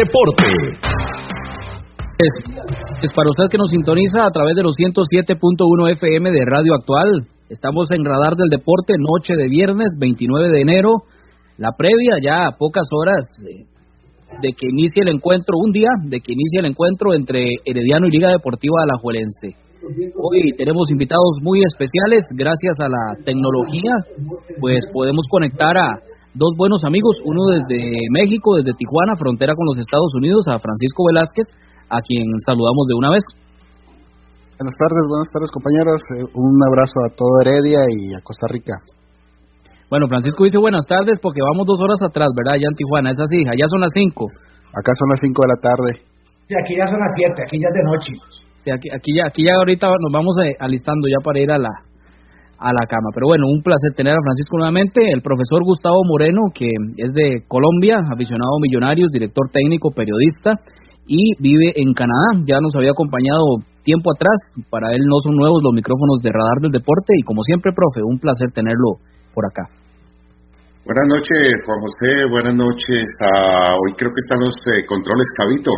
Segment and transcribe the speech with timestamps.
[0.00, 0.48] Deporte.
[2.24, 7.28] Es, para usted que nos sintoniza a través de los 107.1 FM de Radio Actual.
[7.50, 11.04] Estamos en Radar del Deporte, noche de viernes 29 de enero.
[11.58, 13.66] La previa ya a pocas horas eh,
[14.40, 18.10] de que inicie el encuentro, un día de que inicie el encuentro entre Herediano y
[18.10, 19.52] Liga Deportiva Alajuelense.
[20.16, 23.92] Hoy tenemos invitados muy especiales, gracias a la tecnología,
[24.60, 26.00] pues podemos conectar a
[26.34, 31.04] dos buenos amigos, uno desde México, desde Tijuana, frontera con los Estados Unidos, a Francisco
[31.06, 31.46] Velázquez,
[31.90, 33.24] a quien saludamos de una vez.
[34.58, 38.76] Buenas tardes, buenas tardes compañeros, eh, un abrazo a todo Heredia y a Costa Rica.
[39.88, 42.54] Bueno, Francisco dice buenas tardes porque vamos dos horas atrás, ¿verdad?
[42.54, 44.28] Allá en Tijuana, es así, allá son las cinco.
[44.70, 45.90] Acá son las cinco de la tarde.
[46.46, 48.12] Sí, aquí ya son las siete, aquí ya es de noche.
[48.62, 51.58] Sí, aquí, aquí, ya, aquí ya ahorita nos vamos eh, alistando ya para ir a
[51.58, 51.72] la,
[52.60, 53.08] a la cama.
[53.16, 56.68] Pero bueno, un placer tener a Francisco nuevamente, el profesor Gustavo Moreno, que
[57.00, 60.60] es de Colombia, aficionado a Millonarios, director técnico, periodista,
[61.08, 62.44] y vive en Canadá.
[62.44, 66.60] Ya nos había acompañado tiempo atrás, para él no son nuevos los micrófonos de Radar
[66.60, 69.00] del Deporte, y como siempre, profe, un placer tenerlo
[69.32, 69.64] por acá.
[70.84, 72.24] Buenas noches, Juan José.
[72.28, 73.04] Buenas noches.
[73.08, 75.70] hoy creo que están los eh, controles Cabito.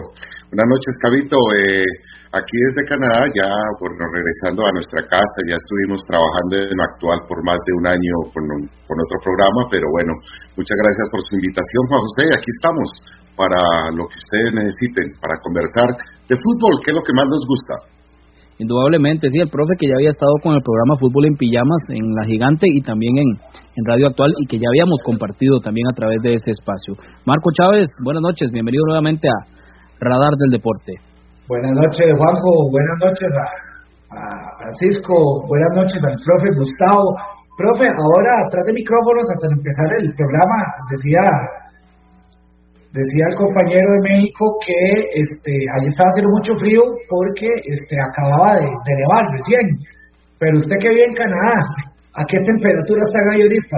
[0.50, 1.36] Buenas noches, Cabito.
[1.58, 1.84] Eh,
[2.32, 7.18] aquí desde Canadá, ya bueno, regresando a nuestra casa, ya estuvimos trabajando en lo actual
[7.28, 8.44] por más de un año con,
[8.88, 10.12] con otro programa, pero bueno,
[10.56, 12.22] muchas gracias por su invitación, Juan José.
[12.32, 12.88] Aquí estamos
[13.36, 13.60] para
[13.92, 15.88] lo que ustedes necesiten, para conversar
[16.28, 17.74] de fútbol, que es lo que más nos gusta.
[18.60, 22.14] Indudablemente, sí, el profe que ya había estado con el programa Fútbol en Pijamas en
[22.14, 23.28] La Gigante y también en,
[23.76, 26.94] en Radio Actual y que ya habíamos compartido también a través de ese espacio.
[27.24, 29.38] Marco Chávez, buenas noches, bienvenido nuevamente a
[29.98, 31.11] Radar del Deporte.
[31.52, 33.44] Buenas noches, Juanjo, buenas noches a,
[34.08, 34.20] a
[34.56, 37.04] Francisco, buenas noches al profe Gustavo.
[37.60, 40.56] Profe, ahora atrás de micrófonos, hasta empezar el programa,
[40.88, 41.20] decía
[42.96, 44.80] Decía el compañero de México que
[45.20, 49.68] este, allí estaba haciendo mucho frío porque este, acababa de, de nevar recién.
[50.40, 51.52] Pero usted que vive en Canadá,
[52.16, 53.76] ¿a qué temperatura está ahí ahorita?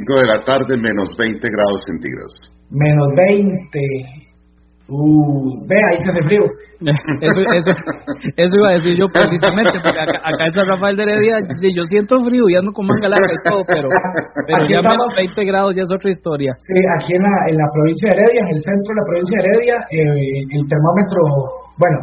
[0.00, 2.32] 5 de la tarde, menos 20 grados centígrados.
[2.72, 4.25] Menos 20.
[4.88, 6.46] Uh, ve, ahí se hace frío.
[7.20, 7.70] eso, eso,
[8.36, 11.42] eso iba a decir yo precisamente, porque acá, acá en San Rafael de Heredia,
[11.74, 13.88] yo siento frío y ando con manga larga y todo, pero,
[14.46, 16.54] pero aquí ya estamos, 20 grados ya es otra historia.
[16.62, 19.36] Sí, aquí en la, en la provincia de Heredia, en el centro de la provincia
[19.36, 21.20] de Heredia, eh, el termómetro,
[21.82, 21.98] bueno,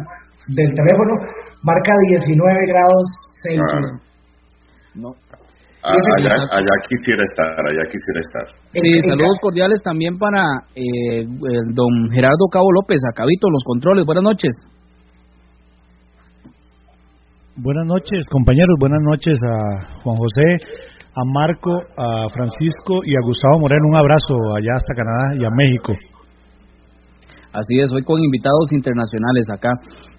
[0.48, 1.12] del teléfono,
[1.62, 3.04] marca 19 grados
[3.40, 3.64] Celsius.
[3.72, 4.04] Ah.
[4.94, 5.10] No.
[5.84, 8.46] Allá, allá, quisiera estar, allá quisiera estar.
[8.72, 10.40] Sí, saludos cordiales también para
[10.74, 14.06] eh, el don Gerardo Cabo López, acabito los controles.
[14.06, 14.50] Buenas noches.
[17.56, 18.76] Buenas noches, compañeros.
[18.80, 20.56] Buenas noches a Juan José,
[21.14, 23.84] a Marco, a Francisco y a Gustavo Moreno.
[23.86, 25.92] Un abrazo allá hasta Canadá y a México.
[27.54, 29.70] Así es, hoy con invitados internacionales acá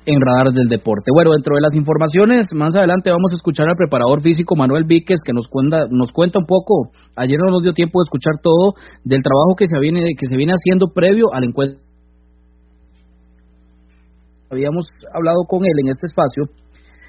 [0.05, 1.11] en Radar del Deporte.
[1.13, 5.19] Bueno, dentro de las informaciones, más adelante vamos a escuchar al preparador físico Manuel Víquez
[5.19, 8.79] que nos cuenta, nos cuenta un poco, ayer no nos dio tiempo de escuchar todo,
[9.03, 11.83] del trabajo que se viene, que se viene haciendo previo al encuentro.
[14.49, 16.45] Habíamos hablado con él en este espacio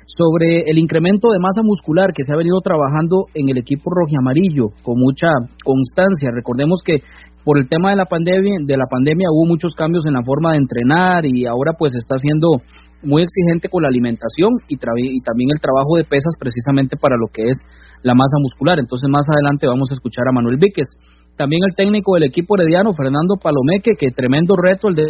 [0.07, 4.11] sobre el incremento de masa muscular que se ha venido trabajando en el equipo rojo
[4.19, 5.31] amarillo con mucha
[5.63, 6.31] constancia.
[6.35, 6.99] Recordemos que
[7.47, 10.51] por el tema de la pandemia, de la pandemia hubo muchos cambios en la forma
[10.51, 12.59] de entrenar y ahora pues está siendo
[13.05, 17.31] muy exigente con la alimentación y, y también el trabajo de pesas precisamente para lo
[17.33, 17.57] que es
[18.03, 18.81] la masa muscular.
[18.81, 20.89] Entonces más adelante vamos a escuchar a Manuel Víquez.
[21.37, 25.05] También el técnico del equipo herediano, Fernando Palomeque, que tremendo reto el de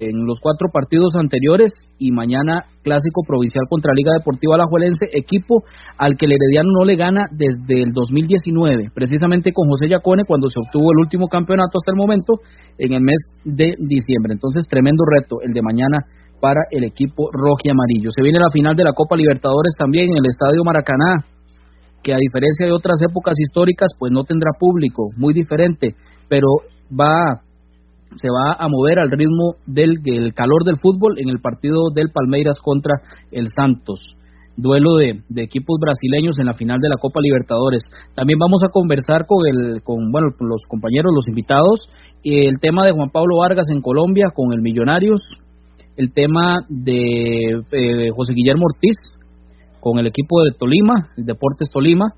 [0.00, 5.62] en los cuatro partidos anteriores y mañana clásico provincial contra Liga Deportiva Alajuelense, equipo
[5.98, 10.48] al que el Herediano no le gana desde el 2019, precisamente con José Yacone cuando
[10.48, 12.40] se obtuvo el último campeonato hasta el momento
[12.78, 14.32] en el mes de diciembre.
[14.34, 15.98] Entonces, tremendo reto el de mañana
[16.40, 18.10] para el equipo rojo y amarillo.
[18.14, 21.24] Se viene la final de la Copa Libertadores también en el Estadio Maracaná,
[22.02, 25.94] que a diferencia de otras épocas históricas, pues no tendrá público, muy diferente,
[26.28, 26.48] pero
[26.92, 27.43] va
[28.16, 29.98] se va a mover al ritmo del,
[30.34, 32.94] calor del fútbol en el partido del Palmeiras contra
[33.32, 34.16] el Santos.
[34.56, 37.82] duelo de, equipos brasileños en la final de la Copa Libertadores.
[38.14, 41.88] También vamos a conversar con el, con bueno, los compañeros, los invitados,
[42.22, 45.20] el tema de Juan Pablo Vargas en Colombia con el Millonarios,
[45.96, 48.96] el tema de eh, José Guillermo Ortiz
[49.80, 52.14] con el equipo de Tolima, Deportes Tolima,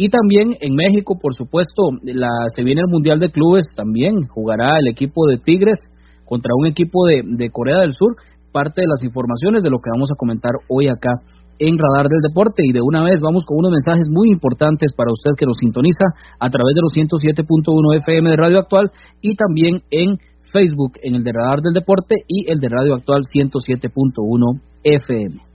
[0.00, 4.78] y también en México, por supuesto, la, se viene el Mundial de Clubes, también jugará
[4.78, 5.76] el equipo de Tigres
[6.24, 8.16] contra un equipo de, de Corea del Sur,
[8.50, 11.20] parte de las informaciones de lo que vamos a comentar hoy acá
[11.58, 15.12] en Radar del Deporte y de una vez vamos con unos mensajes muy importantes para
[15.12, 19.82] usted que nos sintoniza a través de los 107.1 FM de Radio Actual y también
[19.90, 20.16] en
[20.50, 25.49] Facebook en el de Radar del Deporte y el de Radio Actual 107.1 FM.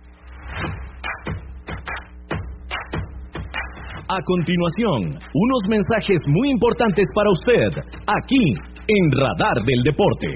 [4.08, 7.70] A continuación, unos mensajes muy importantes para usted
[8.06, 8.54] aquí
[8.86, 10.28] en Radar del Deporte.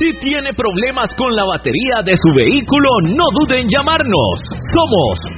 [0.00, 4.40] Si tiene problemas con la batería de su vehículo, no duden en llamarnos.
[4.74, 5.37] Somos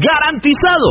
[0.00, 0.90] garantizado.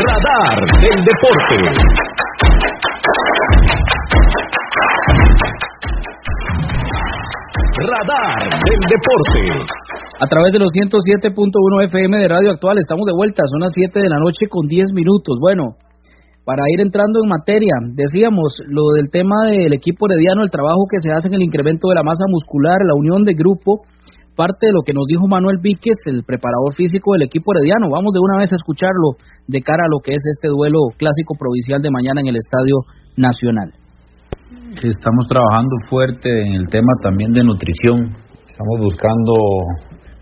[0.00, 1.56] Radar del Deporte.
[7.80, 8.36] Radar
[8.66, 9.40] del Deporte.
[10.20, 14.00] A través de los 107.1 FM de Radio Actual estamos de vuelta, son las 7
[14.00, 15.38] de la noche con 10 minutos.
[15.40, 15.76] Bueno,
[16.48, 20.96] para ir entrando en materia, decíamos lo del tema del equipo herediano, el trabajo que
[20.96, 23.84] se hace en el incremento de la masa muscular, la unión de grupo,
[24.32, 27.92] parte de lo que nos dijo Manuel Víquez, el preparador físico del equipo herediano.
[27.92, 31.36] Vamos de una vez a escucharlo de cara a lo que es este duelo clásico
[31.36, 32.80] provincial de mañana en el Estadio
[33.20, 33.68] Nacional.
[34.80, 38.16] Estamos trabajando fuerte en el tema también de nutrición.
[38.48, 39.36] Estamos buscando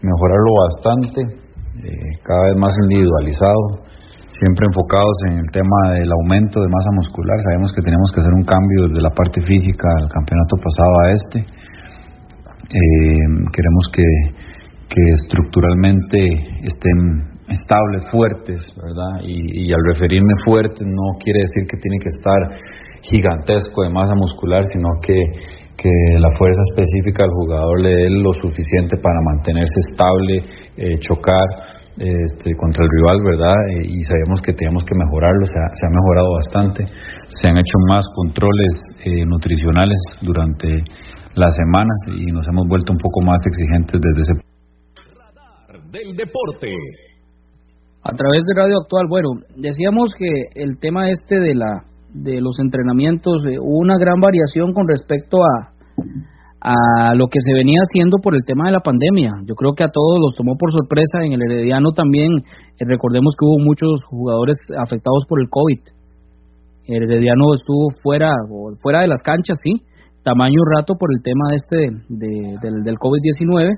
[0.02, 1.22] mejorarlo bastante,
[1.86, 3.85] eh, cada vez más individualizado
[4.38, 7.36] siempre enfocados en el tema del aumento de masa muscular.
[7.44, 11.06] Sabemos que tenemos que hacer un cambio desde la parte física del campeonato pasado a
[11.12, 11.38] este.
[11.40, 14.08] Eh, queremos que,
[14.88, 16.18] que estructuralmente
[16.64, 19.22] estén estables, fuertes, ¿verdad?
[19.22, 22.40] Y, y, al referirme fuertes no quiere decir que tiene que estar
[23.02, 25.14] gigantesco de masa muscular, sino que,
[25.78, 30.42] que la fuerza específica del jugador le dé lo suficiente para mantenerse estable,
[30.76, 33.56] eh, chocar este, contra el rival, ¿verdad?
[33.70, 36.84] Eh, y sabemos que teníamos que mejorarlo, se ha, mejorado bastante,
[37.28, 40.84] se han hecho más controles eh, nutricionales durante
[41.34, 44.46] las semanas y nos hemos vuelto un poco más exigentes desde ese
[45.90, 46.68] del deporte.
[48.02, 52.58] A través de Radio Actual, bueno, decíamos que el tema este de la de los
[52.58, 55.72] entrenamientos eh, hubo una gran variación con respecto a
[56.66, 59.30] a lo que se venía haciendo por el tema de la pandemia.
[59.46, 61.22] Yo creo que a todos los tomó por sorpresa.
[61.22, 65.78] En el Herediano también, eh, recordemos que hubo muchos jugadores afectados por el COVID.
[66.88, 68.32] El Herediano estuvo fuera,
[68.82, 69.74] fuera de las canchas, sí,
[70.24, 71.76] tamaño rato por el tema este
[72.08, 73.70] de, del, del COVID-19.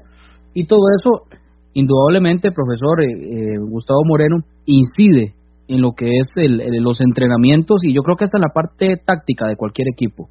[0.55, 1.29] Y todo eso,
[1.75, 5.35] indudablemente, profesor eh, eh, Gustavo Moreno, incide
[5.69, 9.47] en lo que es el, los entrenamientos y yo creo que hasta la parte táctica
[9.47, 10.31] de cualquier equipo.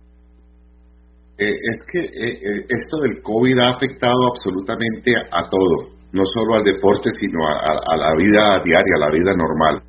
[1.37, 6.55] Eh, es que eh, eh, esto del COVID ha afectado absolutamente a, todo, no solo
[6.57, 9.85] al deporte, sino a, la vida diaria, a la vida normal.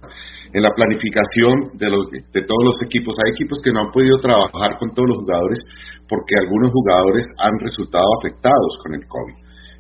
[0.52, 4.18] En la planificación de, los, de todos los equipos, hay equipos que no han podido
[4.20, 5.58] trabajar con todos los jugadores
[6.08, 9.36] porque algunos jugadores han resultado afectados con el COVID.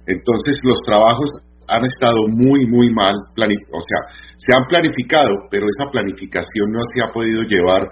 [0.08, 1.28] Entonces los trabajos
[1.68, 4.00] han estado muy, muy mal, o sea,
[4.36, 7.88] se han planificado, pero esa planificación no se ha podido llevar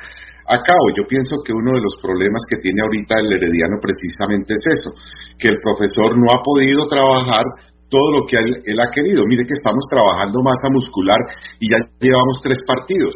[0.46, 0.86] a cabo.
[0.94, 4.90] Yo pienso que uno de los problemas que tiene ahorita el herediano precisamente es eso,
[5.38, 7.44] que el profesor no ha podido trabajar
[7.90, 9.22] todo lo que él, ha querido.
[9.26, 11.18] Mire que estamos trabajando masa muscular
[11.60, 13.14] y ya llevamos tres partidos.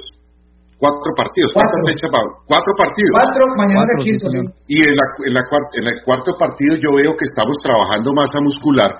[0.78, 1.50] Cuatro partidos.
[1.52, 1.70] Cuatro.
[1.70, 2.10] ¿Cuántas fechas
[2.46, 3.12] Cuatro partidos.
[3.12, 3.92] Cuatro, mañana
[4.66, 8.40] Y en, la, en, la, en el cuarto partido yo veo que estamos trabajando masa
[8.40, 8.90] muscular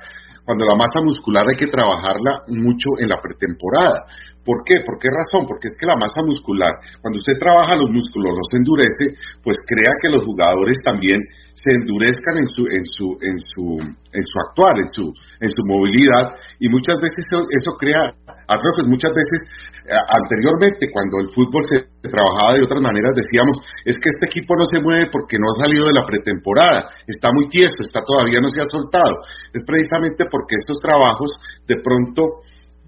[0.44, 4.02] cuando la masa muscular hay que trabajarla mucho en la pretemporada.
[4.44, 4.80] ¿Por qué?
[4.84, 5.44] ¿Por qué razón?
[5.46, 6.72] Porque es que la masa muscular,
[7.04, 9.04] cuando usted trabaja los músculos, los endurece,
[9.44, 11.20] pues crea que los jugadores también
[11.52, 13.64] se endurezcan en su, en su, en su,
[14.16, 15.12] en su actuar, en su,
[15.44, 18.16] en su movilidad, y muchas veces eso, eso crea
[18.48, 18.88] atrofias.
[18.88, 19.44] Muchas veces,
[19.84, 24.56] eh, anteriormente, cuando el fútbol se trabajaba de otras maneras, decíamos, es que este equipo
[24.56, 28.40] no se mueve porque no ha salido de la pretemporada, está muy tieso, está todavía
[28.40, 29.20] no se ha soltado.
[29.52, 31.28] Es precisamente porque estos trabajos,
[31.68, 32.40] de pronto,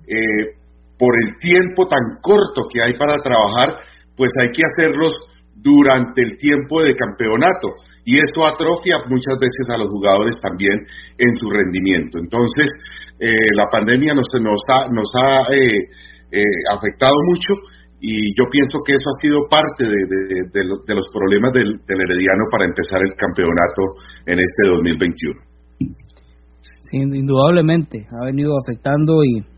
[0.08, 0.61] eh,
[1.02, 3.74] por el tiempo tan corto que hay para trabajar,
[4.14, 5.10] pues hay que hacerlos
[5.50, 7.74] durante el tiempo de campeonato
[8.06, 10.78] y eso atrofia muchas veces a los jugadores también
[11.18, 12.22] en su rendimiento.
[12.22, 12.70] Entonces,
[13.18, 15.90] eh, la pandemia nos, nos ha, nos ha eh,
[16.38, 17.50] eh, afectado mucho
[17.98, 22.64] y yo pienso que eso ha sido parte de, los problemas del, del, Herediano para
[22.64, 25.34] empezar el campeonato en este 2021.
[26.90, 29.51] Sí, indudablemente, ha venido afectando y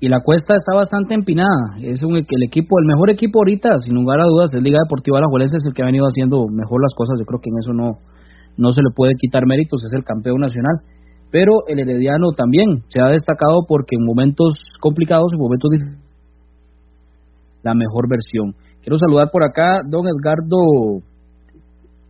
[0.00, 1.74] y la cuesta está bastante empinada.
[1.82, 5.18] Es un, el equipo, el mejor equipo ahorita, sin lugar a dudas, es Liga Deportiva
[5.18, 7.18] Alajuelense, es el que ha venido haciendo mejor las cosas.
[7.18, 7.98] Yo creo que en eso no,
[8.56, 10.78] no se le puede quitar méritos, es el campeón nacional.
[11.30, 16.00] Pero el Herediano también se ha destacado porque en momentos complicados, en momentos difíciles,
[17.64, 18.54] la mejor versión.
[18.80, 21.02] Quiero saludar por acá don Edgardo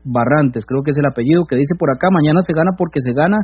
[0.04, 3.12] Barrantes, creo que es el apellido, que dice por acá, mañana se gana porque se
[3.12, 3.38] gana,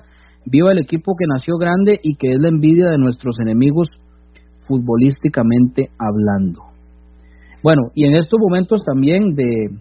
[0.45, 3.89] viva el equipo que nació grande y que es la envidia de nuestros enemigos
[4.67, 6.75] futbolísticamente hablando.
[7.63, 9.73] Bueno, y en estos momentos también de,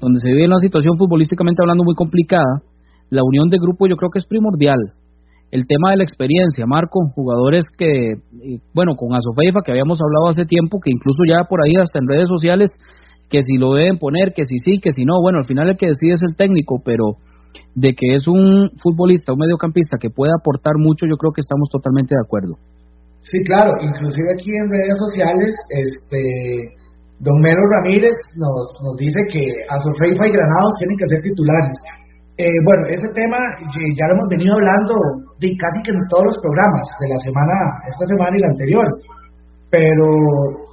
[0.00, 2.60] donde se vive una situación futbolísticamente hablando muy complicada,
[3.08, 4.78] la unión de grupo yo creo que es primordial.
[5.50, 8.14] El tema de la experiencia, Marco, jugadores que,
[8.74, 12.08] bueno, con Asofeifa, que habíamos hablado hace tiempo, que incluso ya por ahí hasta en
[12.08, 12.70] redes sociales,
[13.28, 15.76] que si lo deben poner, que si sí, que si no, bueno, al final el
[15.76, 17.16] que decide es el técnico, pero
[17.74, 21.68] de que es un futbolista, un mediocampista que puede aportar mucho, yo creo que estamos
[21.70, 22.56] totalmente de acuerdo.
[23.22, 26.74] Sí, claro, inclusive aquí en redes sociales, este,
[27.20, 31.76] don Melo Ramírez nos, nos dice que Azofeifa y Granados tienen que ser titulares.
[32.38, 33.38] Eh, bueno, ese tema
[33.70, 34.94] ya lo hemos venido hablando
[35.38, 37.54] de casi que en todos los programas de la semana,
[37.86, 38.86] esta semana y la anterior.
[39.70, 40.06] Pero,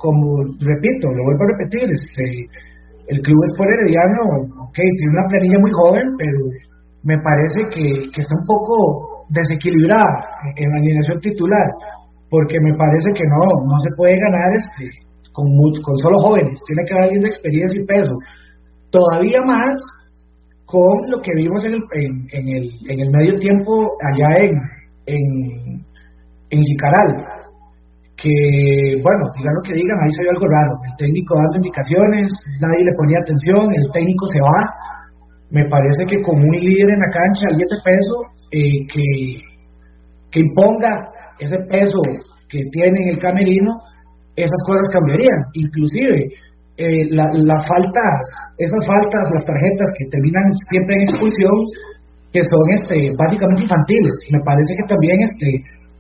[0.02, 2.50] como repito, lo vuelvo a repetir, este,
[3.14, 4.22] el club es por herediano,
[4.66, 6.40] ok, tiene una planilla muy joven, pero
[7.04, 11.70] me parece que, que está un poco desequilibrada en la alineación titular
[12.30, 14.90] porque me parece que no, no se puede ganar este,
[15.34, 15.46] con,
[15.82, 18.14] con solo jóvenes, tiene que haber alguien de experiencia y peso.
[18.92, 19.76] Todavía más
[20.66, 21.84] con lo que vimos en el,
[22.32, 24.54] en, el, en el medio tiempo allá en,
[25.08, 25.82] en,
[26.52, 27.26] en Jicaral,
[28.22, 30.74] que, bueno, digan lo que digan, ahí se ve algo raro.
[30.86, 34.60] El técnico dando indicaciones, nadie le ponía atención, el técnico se va.
[35.50, 38.16] Me parece que como un líder en la cancha, alguien de peso,
[38.52, 39.06] eh, que,
[40.32, 40.92] que imponga
[41.40, 42.00] ese peso
[42.50, 43.72] que tiene en el camerino,
[44.36, 45.40] esas cosas cambiarían.
[45.54, 46.26] Inclusive,
[46.78, 48.20] eh, las faltas,
[48.58, 51.58] esas faltas, las tarjetas que terminan siempre en expulsión,
[52.32, 54.16] que son este, básicamente infantiles.
[54.32, 55.50] Me parece que también este,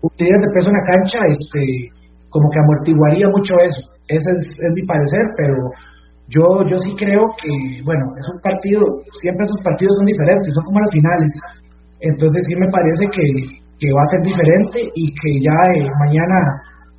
[0.02, 1.92] un de peso en la cancha, este,
[2.30, 3.82] como que amortiguaría mucho eso.
[4.08, 4.44] Ese es,
[4.74, 5.56] mi parecer, pero
[6.30, 7.52] yo, yo sí creo que,
[7.84, 8.82] bueno, es un partido,
[9.22, 11.32] siempre esos partidos son diferentes, son como las finales.
[12.00, 13.26] Entonces sí me parece que,
[13.80, 16.38] que va a ser diferente y que ya eh, mañana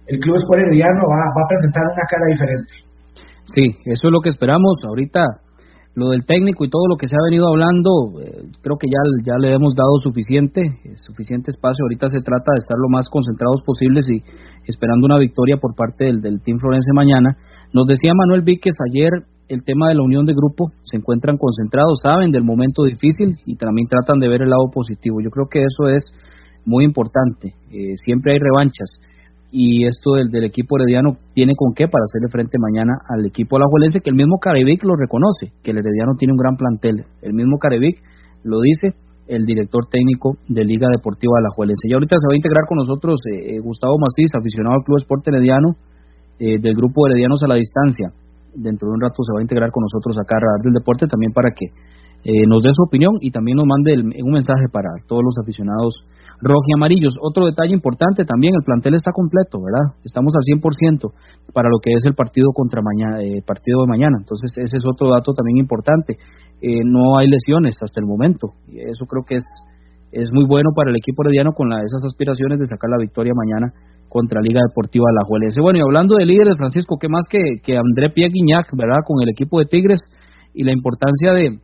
[0.06, 2.74] el Club Escuela Herediano va, va a presentar una cara diferente.
[3.44, 4.80] Sí, eso es lo que esperamos.
[4.82, 5.20] Ahorita
[5.94, 7.90] lo del técnico y todo lo que se ha venido hablando,
[8.22, 11.84] eh, creo que ya, ya le hemos dado suficiente, eh, suficiente espacio.
[11.84, 14.22] Ahorita se trata de estar lo más concentrados posibles y
[14.66, 17.36] esperando una victoria por parte del, del Team Florence mañana.
[17.72, 19.10] Nos decía Manuel Víquez ayer
[19.48, 23.56] el tema de la unión de grupo, se encuentran concentrados, saben del momento difícil y
[23.56, 25.20] también tratan de ver el lado positivo.
[25.20, 26.14] Yo creo que eso es
[26.64, 27.54] muy importante.
[27.70, 28.88] Eh, siempre hay revanchas
[29.52, 33.56] y esto del, del equipo herediano tiene con qué para hacerle frente mañana al equipo
[33.56, 37.04] alajuelense, que el mismo Carevic lo reconoce, que el herediano tiene un gran plantel.
[37.22, 37.98] El mismo Carevic
[38.44, 38.94] lo dice
[39.30, 41.86] el director técnico de Liga Deportiva Alajuelense.
[41.86, 44.98] Y ahorita se va a integrar con nosotros eh, eh, Gustavo Macís, aficionado al Club
[44.98, 45.78] Esporte Herediano,
[46.38, 48.10] eh, del grupo Heredianos a la Distancia.
[48.54, 51.06] Dentro de un rato se va a integrar con nosotros acá a Radar del Deporte
[51.06, 51.70] también para que
[52.24, 56.04] nos dé su opinión y también nos mande un mensaje para todos los aficionados
[56.66, 57.16] y amarillos.
[57.20, 59.96] Otro detalle importante también, el plantel está completo, ¿verdad?
[60.04, 61.12] Estamos al 100%
[61.52, 64.16] para lo que es el partido contra mañana, eh, partido de mañana.
[64.18, 66.16] Entonces, ese es otro dato también importante.
[66.62, 68.56] Eh, no hay lesiones hasta el momento.
[68.68, 69.44] Y eso creo que es,
[70.12, 73.32] es muy bueno para el equipo herediano con la, esas aspiraciones de sacar la victoria
[73.36, 73.72] mañana
[74.08, 75.60] contra Liga Deportiva La Juelense.
[75.60, 78.32] Bueno, y hablando de líderes, Francisco, ¿qué más que, que André Pie
[78.72, 79.04] ¿verdad?
[79.06, 80.00] Con el equipo de Tigres
[80.52, 81.60] y la importancia de,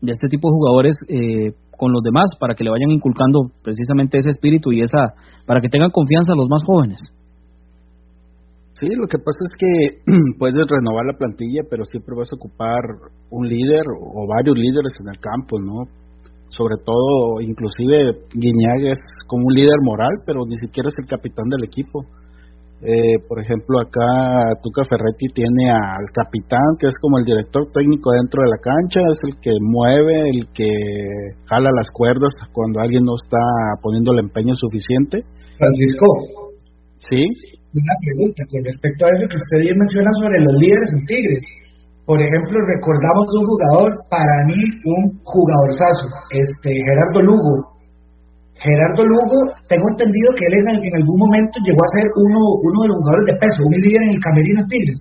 [0.00, 4.18] de este tipo de jugadores eh, con los demás para que le vayan inculcando precisamente
[4.18, 5.14] ese espíritu y esa
[5.46, 7.00] para que tengan confianza los más jóvenes.
[8.78, 9.72] Sí, lo que pasa es que
[10.38, 12.80] puedes renovar la plantilla, pero siempre vas a ocupar
[13.30, 15.88] un líder o varios líderes en el campo, ¿no?
[16.48, 21.48] Sobre todo, inclusive Guiñaga es como un líder moral, pero ni siquiera es el capitán
[21.48, 22.04] del equipo.
[22.84, 28.12] Eh, por ejemplo, acá Tuca Ferretti tiene al capitán, que es como el director técnico
[28.12, 30.68] dentro de la cancha, es el que mueve, el que
[31.48, 33.40] jala las cuerdas cuando alguien no está
[33.80, 35.24] poniendo el empeño suficiente.
[35.56, 36.06] Francisco.
[37.00, 37.24] Sí.
[37.72, 41.44] Una pregunta con respecto a eso que usted bien menciona sobre los líderes en Tigres.
[42.04, 47.75] Por ejemplo, recordamos un jugador, para mí un jugadorzazo, este Gerardo Lugo,
[48.56, 49.38] Gerardo Lugo,
[49.68, 53.26] tengo entendido que él en, algún momento llegó a ser uno, uno de los jugadores
[53.28, 55.00] de peso, un líder en el Camerino Tigres.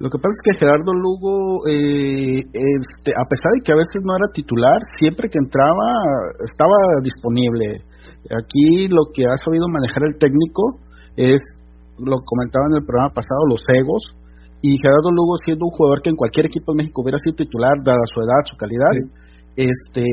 [0.00, 4.00] Lo que pasa es que Gerardo Lugo, eh, este, a pesar de que a veces
[4.00, 5.88] no era titular, siempre que entraba
[6.40, 7.84] estaba disponible.
[8.32, 10.80] Aquí lo que ha sabido manejar el técnico
[11.16, 11.40] es,
[12.00, 14.16] lo comentaba en el programa pasado, los egos.
[14.64, 17.76] Y Gerardo Lugo siendo un jugador que en cualquier equipo de México hubiera sido titular,
[17.84, 18.92] dada su edad, su calidad,
[19.56, 20.04] este,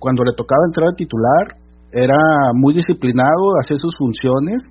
[0.00, 1.60] cuando le tocaba entrar a titular,
[1.92, 4.62] era muy disciplinado, hacía sus funciones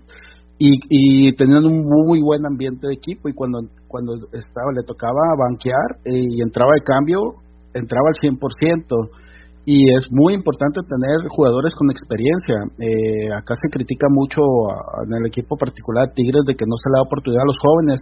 [0.59, 6.03] y, tenían un muy buen ambiente de equipo y cuando cuando estaba le tocaba banquear
[6.05, 7.41] eh, y entraba de cambio,
[7.73, 8.37] entraba al 100%.
[9.65, 12.57] Y es muy importante tener jugadores con experiencia.
[12.79, 14.41] Eh, acá se critica mucho
[15.05, 17.59] en el equipo particular de Tigres de que no se le da oportunidad a los
[17.61, 17.99] jóvenes.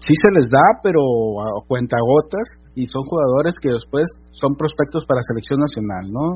[0.00, 1.00] Sí se les da, pero
[1.42, 6.26] a cuentagotas y son jugadores que después son prospectos para selección nacional, ¿no?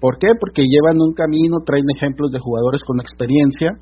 [0.00, 0.32] ¿Por qué?
[0.40, 3.76] Porque llevan un camino, traen ejemplos de jugadores con experiencia,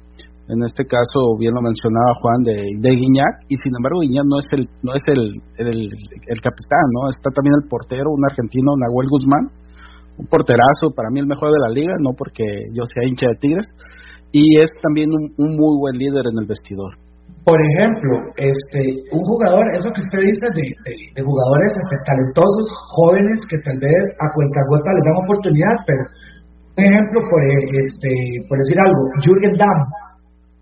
[0.48, 4.38] en este caso bien lo mencionaba Juan de, de Guiñac, y sin embargo Guiñac no
[4.42, 5.22] es el no es el,
[5.62, 7.10] el, capitán, ¿no?
[7.12, 9.44] Está también el portero, un argentino, Nahuel Guzmán,
[10.18, 13.38] un porterazo, para mí el mejor de la liga, no porque yo sea hincha de
[13.38, 13.68] Tigres,
[14.32, 17.07] y es también un muy buen líder en el vestidor
[17.48, 20.68] por ejemplo, este, un jugador, eso que usted dice de,
[21.16, 26.02] de, jugadores este, talentosos, jóvenes que tal vez a cuenta les dan oportunidad, pero
[26.76, 27.40] un ejemplo, por,
[27.72, 28.12] este,
[28.52, 29.80] por decir algo, Jürgen Damm.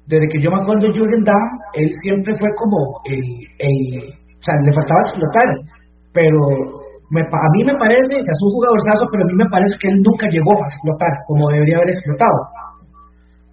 [0.07, 3.18] Desde que yo me acuerdo de Jürgen Damm, él siempre fue como el,
[3.59, 5.49] el o sea, le faltaba explotar,
[6.14, 6.38] pero
[7.11, 9.75] me, a mí me parece, o sea, es un jugadorzazo, pero a mí me parece
[9.83, 12.38] que él nunca llegó a explotar como debería haber explotado.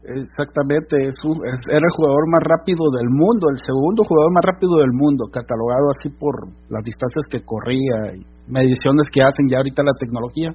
[0.03, 4.75] Exactamente, es, un, era el jugador más rápido del mundo, el segundo jugador más rápido
[4.83, 8.19] del mundo, catalogado así por las distancias que corría y
[8.51, 10.51] mediciones que hacen ya ahorita la tecnología.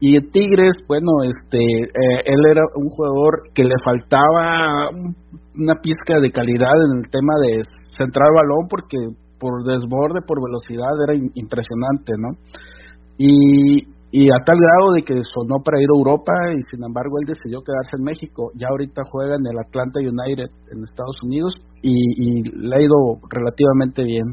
[0.00, 6.30] Y Tigres, bueno, este, eh, él era un jugador que le faltaba una pizca de
[6.30, 7.62] calidad en el tema de
[7.94, 8.98] centrar balón porque
[9.38, 12.34] por desborde, por velocidad era impresionante, ¿no?
[13.18, 17.20] Y, y a tal grado de que sonó para ir a Europa y sin embargo
[17.20, 18.50] él decidió quedarse en México.
[18.56, 24.04] Ya ahorita juega en el Atlanta United en Estados Unidos y, le ha ido relativamente
[24.04, 24.32] bien.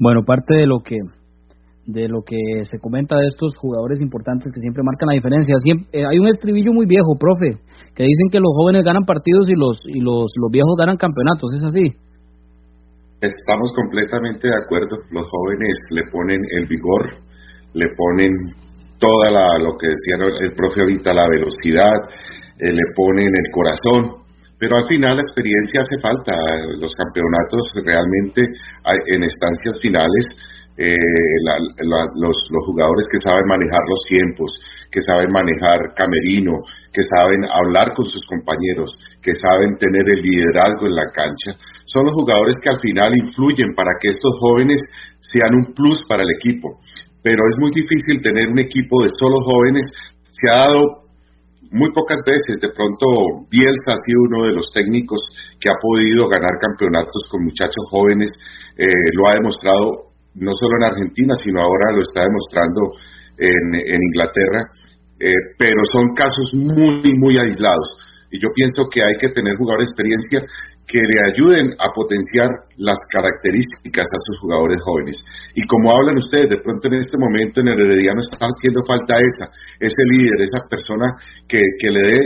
[0.00, 0.96] Bueno, parte de lo que
[1.84, 5.56] de lo que se comenta de estos jugadores importantes que siempre marcan la diferencia.
[5.92, 7.58] Eh, hay un estribillo muy viejo, profe,
[7.92, 11.52] que dicen que los jóvenes ganan partidos y los y los, los viejos ganan campeonatos,
[11.58, 11.92] ¿es así?
[13.20, 14.96] Estamos completamente de acuerdo.
[15.10, 17.22] Los jóvenes le ponen el vigor,
[17.74, 18.32] le ponen
[18.98, 21.96] toda la, lo que decía el profe ahorita, la velocidad,
[22.58, 24.22] eh, le ponen el corazón,
[24.58, 26.32] pero al final la experiencia hace falta.
[26.78, 28.42] Los campeonatos realmente
[29.12, 30.26] en estancias finales
[30.76, 30.96] eh,
[32.16, 34.50] los, jugadores que saben manejar los tiempos,
[34.90, 36.52] que saben manejar camerino,
[36.92, 42.06] que saben hablar con sus compañeros, que saben tener el liderazgo en la cancha, son
[42.06, 44.80] los jugadores que al final influyen para que estos jóvenes
[45.20, 46.80] sean un plus para el equipo.
[47.22, 49.86] Pero es muy difícil tener un equipo de solo jóvenes.
[50.30, 51.02] Se ha dado
[51.72, 55.20] muy pocas veces, de pronto Bielsa ha sido uno de los técnicos
[55.58, 58.30] que ha podido ganar campeonatos con muchachos jóvenes,
[58.76, 62.80] eh, lo ha demostrado no solo en Argentina, sino ahora lo está demostrando
[63.38, 64.68] en, Inglaterra,
[65.18, 67.88] eh, pero son casos muy, muy aislados.
[68.30, 70.40] Y yo pienso que hay que tener jugadores de experiencia
[70.92, 75.16] que le ayuden a potenciar las características a sus jugadores jóvenes.
[75.56, 79.16] Y como hablan ustedes, de pronto en este momento en el Herediano está haciendo falta
[79.16, 79.48] esa,
[79.80, 81.16] ese líder, esa persona
[81.48, 82.20] que, que le dé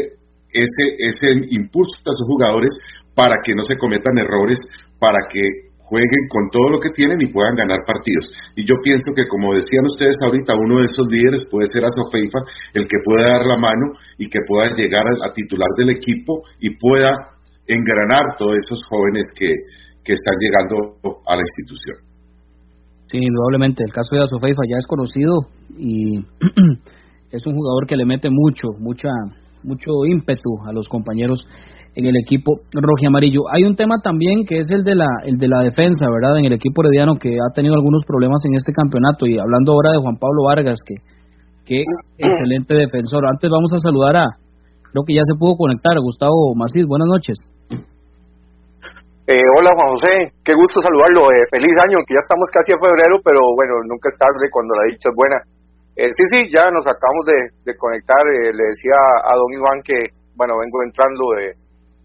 [0.50, 2.74] ese, ese impulso a sus jugadores
[3.14, 4.58] para que no se cometan errores,
[4.98, 8.34] para que jueguen con todo lo que tienen y puedan ganar partidos.
[8.56, 12.42] Y yo pienso que, como decían ustedes ahorita, uno de esos líderes puede ser Azofeifa,
[12.74, 16.74] el que pueda dar la mano y que pueda llegar a, titular del equipo y
[16.74, 17.35] pueda
[17.68, 19.50] engranar todos esos jóvenes que,
[20.04, 22.06] que están llegando a la institución.
[23.06, 23.84] Sí, indudablemente.
[23.84, 25.46] El caso de Azofeifa ya es conocido
[25.78, 26.18] y
[27.30, 29.08] es un jugador que le mete mucho, mucha,
[29.62, 31.46] mucho ímpetu a los compañeros
[31.94, 33.40] en el equipo rojo y amarillo.
[33.52, 36.38] Hay un tema también que es el de la el de la defensa, ¿verdad?
[36.38, 39.92] En el equipo herediano que ha tenido algunos problemas en este campeonato y hablando ahora
[39.92, 40.94] de Juan Pablo Vargas que
[41.64, 41.82] que
[42.18, 43.26] excelente defensor.
[43.26, 44.26] Antes vamos a saludar a
[44.92, 46.86] creo que ya se pudo conectar Gustavo Macís.
[46.86, 47.36] Buenas noches.
[49.26, 51.26] Eh, hola Juan José, qué gusto saludarlo.
[51.34, 54.78] Eh, feliz año, que ya estamos casi a febrero, pero bueno, nunca es tarde cuando
[54.78, 55.42] la dicha es buena.
[55.98, 58.22] Eh, sí, sí, ya nos acabamos de, de conectar.
[58.22, 58.94] le decía
[59.26, 61.58] a don Iván que, bueno, vengo entrando de,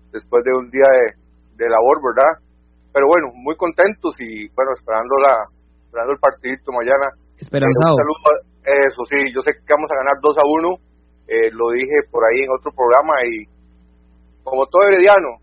[0.09, 0.89] después de un día
[1.61, 2.41] de, labor, ¿verdad?
[2.89, 5.45] Pero bueno, muy contentos y bueno, esperando la
[5.85, 7.05] esperando el partidito mañana.
[7.37, 8.01] Esperanzado.
[8.65, 10.73] eso sí, yo sé que vamos a ganar 2 a 1,
[11.29, 13.45] eh, lo dije por ahí en otro programa y
[14.41, 15.37] como todo herediano,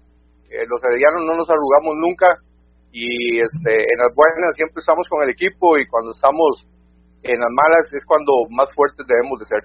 [0.50, 2.26] eh, los heredianos no nos arrugamos nunca
[2.92, 6.64] y este, en las buenas siempre estamos con el equipo y cuando estamos
[7.22, 9.62] en las malas es cuando más fuertes debemos de ser.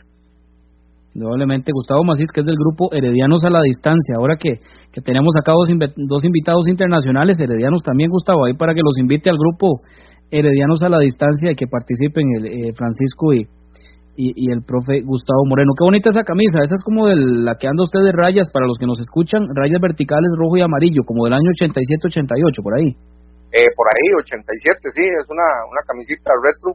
[1.13, 4.17] Indudablemente, Gustavo Macís, que es del grupo Heredianos a la Distancia.
[4.17, 4.59] Ahora que,
[4.91, 9.29] que tenemos acá dos, dos, invitados internacionales, Heredianos también, Gustavo, ahí para que los invite
[9.29, 9.81] al grupo
[10.31, 13.45] Heredianos a la Distancia y que participen el, eh, Francisco y,
[14.15, 15.73] y, el profe Gustavo Moreno.
[15.77, 18.67] Qué bonita esa camisa, esa es como de la que anda usted de rayas, para
[18.67, 22.93] los que nos escuchan, rayas verticales rojo y amarillo, como del año 87-88, por ahí.
[23.53, 26.73] Eh, por ahí, 87, sí, es una, una camisita retro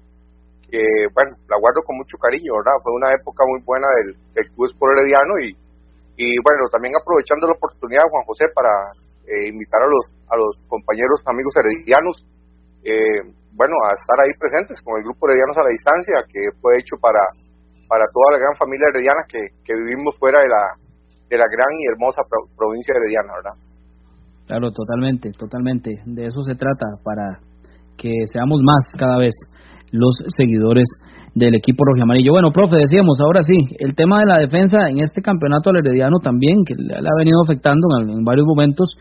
[0.70, 0.82] que,
[1.14, 2.76] bueno, la guardo con mucho cariño, ¿verdad?
[2.82, 5.48] Fue una época muy buena del, del Club Sport Herediano y,
[6.18, 8.70] y, bueno, también aprovechando la oportunidad, Juan José, para
[9.26, 12.16] eh, invitar a los, a los compañeros, amigos heredianos,
[12.84, 16.78] eh, bueno, a estar ahí presentes con el grupo Heredianos a la Distancia, que fue
[16.78, 17.22] hecho para,
[17.88, 20.62] para toda la gran familia herediana que, que vivimos fuera de la,
[21.28, 22.22] de la gran y hermosa
[22.56, 23.56] provincia herediana, ¿verdad?
[24.46, 26.00] Claro, totalmente, totalmente.
[26.06, 27.40] De eso se trata, para
[27.98, 29.34] que seamos más cada vez
[29.92, 30.88] los seguidores
[31.34, 32.32] del equipo rojo amarillo.
[32.32, 36.18] Bueno, profe, decíamos, ahora sí, el tema de la defensa en este campeonato al Herediano
[36.22, 38.96] también, que le, ha venido afectando en, varios momentos.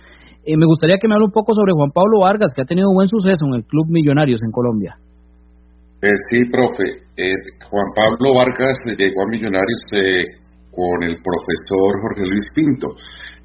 [0.47, 2.87] Eh, me gustaría que me hable un poco sobre Juan Pablo Vargas, que ha tenido
[2.95, 4.95] buen suceso en el Club Millonarios en Colombia.
[5.99, 7.03] Eh, sí, profe.
[7.19, 7.35] Eh,
[7.67, 9.83] Juan Pablo Vargas llegó a Millonarios
[10.71, 12.95] con el profesor Jorge Luis Pinto.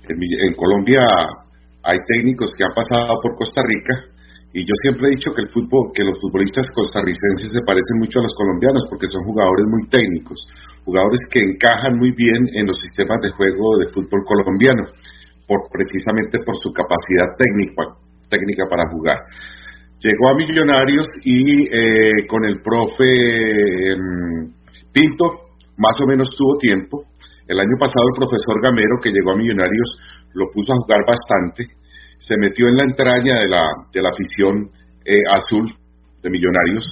[0.06, 1.02] en Colombia
[1.82, 4.12] hay técnicos que han pasado por Costa Rica
[4.54, 8.20] y yo siempre he dicho que el fútbol, que los futbolistas costarricenses se parecen mucho
[8.20, 10.38] a los colombianos porque son jugadores muy técnicos,
[10.84, 14.92] jugadores que encajan muy bien en los sistemas de juego de fútbol colombiano,
[15.46, 17.96] por precisamente por su capacidad técnica,
[18.28, 19.18] técnica para jugar.
[19.98, 24.52] Llegó a Millonarios y eh, con el profe em,
[24.92, 27.04] Pinto más o menos tuvo tiempo.
[27.46, 29.88] El año pasado el profesor Gamero, que llegó a Millonarios,
[30.34, 31.82] lo puso a jugar bastante
[32.22, 34.70] se metió en la entraña de la, de la afición
[35.04, 35.66] eh, azul
[36.22, 36.86] de Millonarios.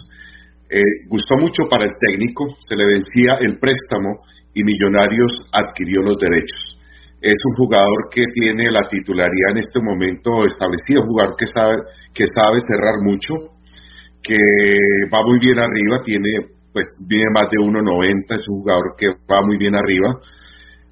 [0.68, 6.18] Eh, gustó mucho para el técnico, se le vencía el préstamo y Millonarios adquirió los
[6.18, 6.79] derechos.
[7.20, 11.74] Es un jugador que tiene la titularidad en este momento establecida, un jugador que sabe,
[12.14, 13.52] que sabe cerrar mucho,
[14.22, 14.36] que
[15.12, 19.42] va muy bien arriba, tiene pues viene más de 1.90, es un jugador que va
[19.42, 20.20] muy bien arriba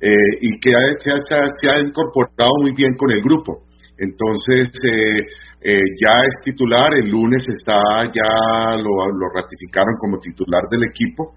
[0.01, 3.64] eh, y que se, ha, incorporado muy bien con el grupo.
[3.97, 5.17] Entonces, eh,
[5.61, 8.95] eh, ya es titular, el lunes está, ya lo,
[9.35, 11.35] ratificaron como titular del equipo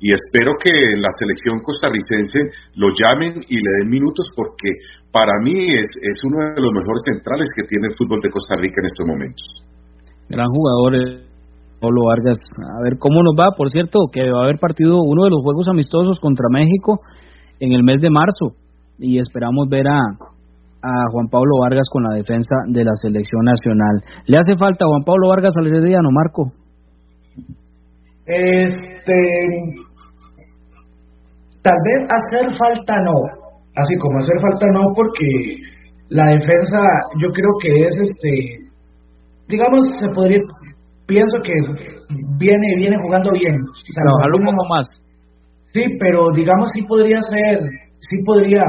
[0.00, 4.70] y espero que la selección costarricense lo llamen y le den minutos porque
[5.10, 8.56] para mí es, es uno de los mejores centrales que tiene el fútbol de Costa
[8.56, 9.46] Rica en estos momentos.
[10.28, 10.92] Gran jugador
[11.80, 12.38] Pablo Vargas.
[12.78, 13.54] A ver cómo nos va.
[13.56, 17.00] Por cierto, que va a haber partido uno de los juegos amistosos contra México
[17.60, 18.56] en el mes de marzo
[18.98, 20.00] y esperamos ver a,
[21.10, 24.02] Juan Pablo Vargas con la defensa de la selección nacional.
[24.26, 26.52] ¿Le hace falta Juan Pablo Vargas al Herediano, Marco?
[28.26, 29.14] Este,
[31.62, 33.18] tal vez hacer falta no,
[33.76, 35.26] así como hacer falta no, porque
[36.08, 36.78] la defensa
[37.20, 38.66] yo creo que es este,
[39.48, 40.40] digamos, se podría
[41.06, 41.54] pienso que
[42.38, 43.54] viene viene jugando bien.
[43.62, 44.04] O sea,
[44.68, 44.86] más.
[45.72, 47.60] Sí, pero digamos sí podría ser,
[48.00, 48.62] sí podría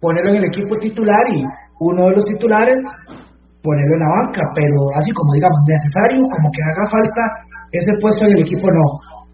[0.00, 1.42] ponerlo en el equipo titular y
[1.80, 2.82] uno de los titulares
[3.62, 7.22] ponerlo en la banca, pero así como digamos necesario, como que haga falta
[7.78, 8.86] ese puesto en el equipo no,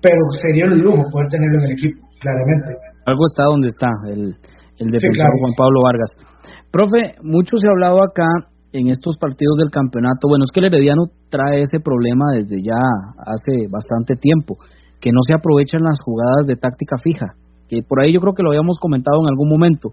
[0.02, 2.76] pero sería un lujo poder tenerlo en el equipo, claramente.
[3.06, 4.36] Algo está donde está el,
[4.78, 6.10] el defensor Juan Pablo Vargas.
[6.70, 8.28] Profe, mucho se ha hablado acá
[8.72, 10.28] en estos partidos del campeonato.
[10.28, 12.78] Bueno, es que el Herediano trae ese problema desde ya
[13.18, 14.56] hace bastante tiempo,
[15.00, 17.34] que no se aprovechan las jugadas de táctica fija,
[17.68, 19.90] que por ahí yo creo que lo habíamos comentado en algún momento.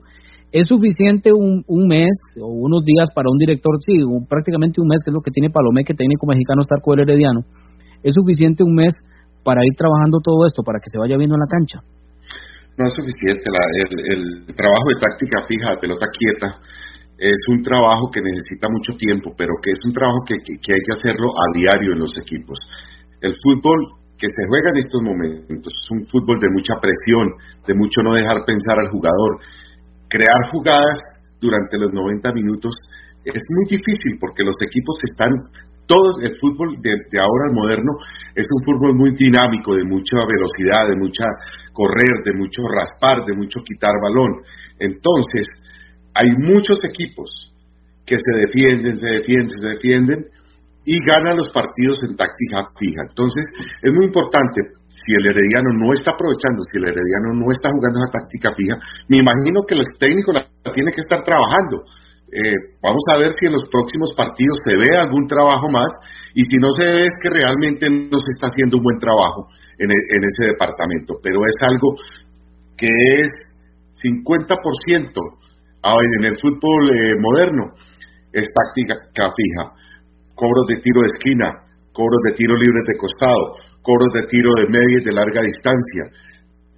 [0.51, 3.75] ¿Es suficiente un, un mes o unos días para un director?
[3.85, 6.97] Sí, prácticamente un mes, que es lo que tiene Palomé, que técnico mexicano estar con
[6.97, 7.41] el Herediano.
[8.03, 8.93] ¿Es suficiente un mes
[9.43, 11.79] para ir trabajando todo esto, para que se vaya viendo en la cancha?
[12.77, 13.49] No es suficiente.
[13.49, 16.61] el, el trabajo de táctica fija, de pelota quieta,
[17.17, 20.81] es un trabajo que necesita mucho tiempo, pero que es un trabajo que, que, hay
[20.85, 22.61] que hacerlo a diario en los equipos.
[23.21, 27.25] El fútbol que se juega en estos momentos es un fútbol de mucha presión,
[27.65, 29.41] de mucho no dejar pensar al jugador.
[30.09, 31.01] Crear jugadas
[31.41, 32.73] durante los 90 minutos
[33.25, 35.33] es muy difícil porque los equipos están
[35.87, 37.97] todos, el fútbol de, ahora, el moderno,
[38.35, 41.25] es un fútbol muy dinámico, de mucha velocidad, de mucha
[41.73, 44.43] correr, de mucho raspar, de mucho quitar balón.
[44.77, 45.47] Entonces,
[46.13, 47.31] hay muchos equipos
[48.05, 50.19] que se defienden, se defienden, se defienden
[50.85, 53.03] y ganan los partidos en táctica fija.
[53.09, 53.45] Entonces,
[53.81, 57.99] es muy importante, si el Herediano no está aprovechando, si el Herediano no está jugando
[57.99, 61.83] esa táctica fija, me imagino que el técnico la tiene que estar trabajando.
[62.27, 65.87] Eh, vamos a ver si en los próximos partidos se ve algún trabajo más
[66.35, 69.47] y si no se ve es que realmente no se está haciendo un buen trabajo
[69.79, 71.95] en, e, ese departamento, pero es algo
[72.75, 73.31] que es
[74.03, 75.37] 50%
[75.95, 77.71] en el fútbol eh, moderno
[78.33, 79.71] es táctica fija,
[80.35, 81.47] cobros de tiro de esquina,
[81.93, 86.11] cobros de tiro libres de costado, cobros de tiro de media de larga distancia,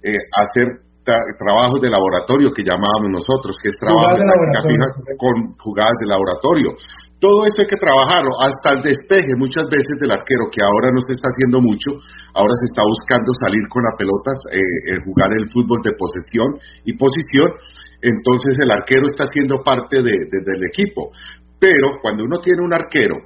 [0.02, 4.86] eh, hacer trabajos de laboratorio que llamábamos nosotros, que es trabajo de, táctica fija
[5.16, 6.76] con jugadas de laboratorio.
[7.20, 11.04] Todo eso hay que trabajarlo, hasta el despeje muchas veces del arquero, que ahora no
[11.04, 12.00] se está haciendo mucho,
[12.32, 16.56] ahora se está buscando salir con las pelotas, eh, jugar el fútbol de posesión
[16.88, 17.52] y posición,
[18.00, 21.12] entonces el arquero está siendo parte de, del equipo.
[21.60, 23.16] Pero cuando uno tiene un arquero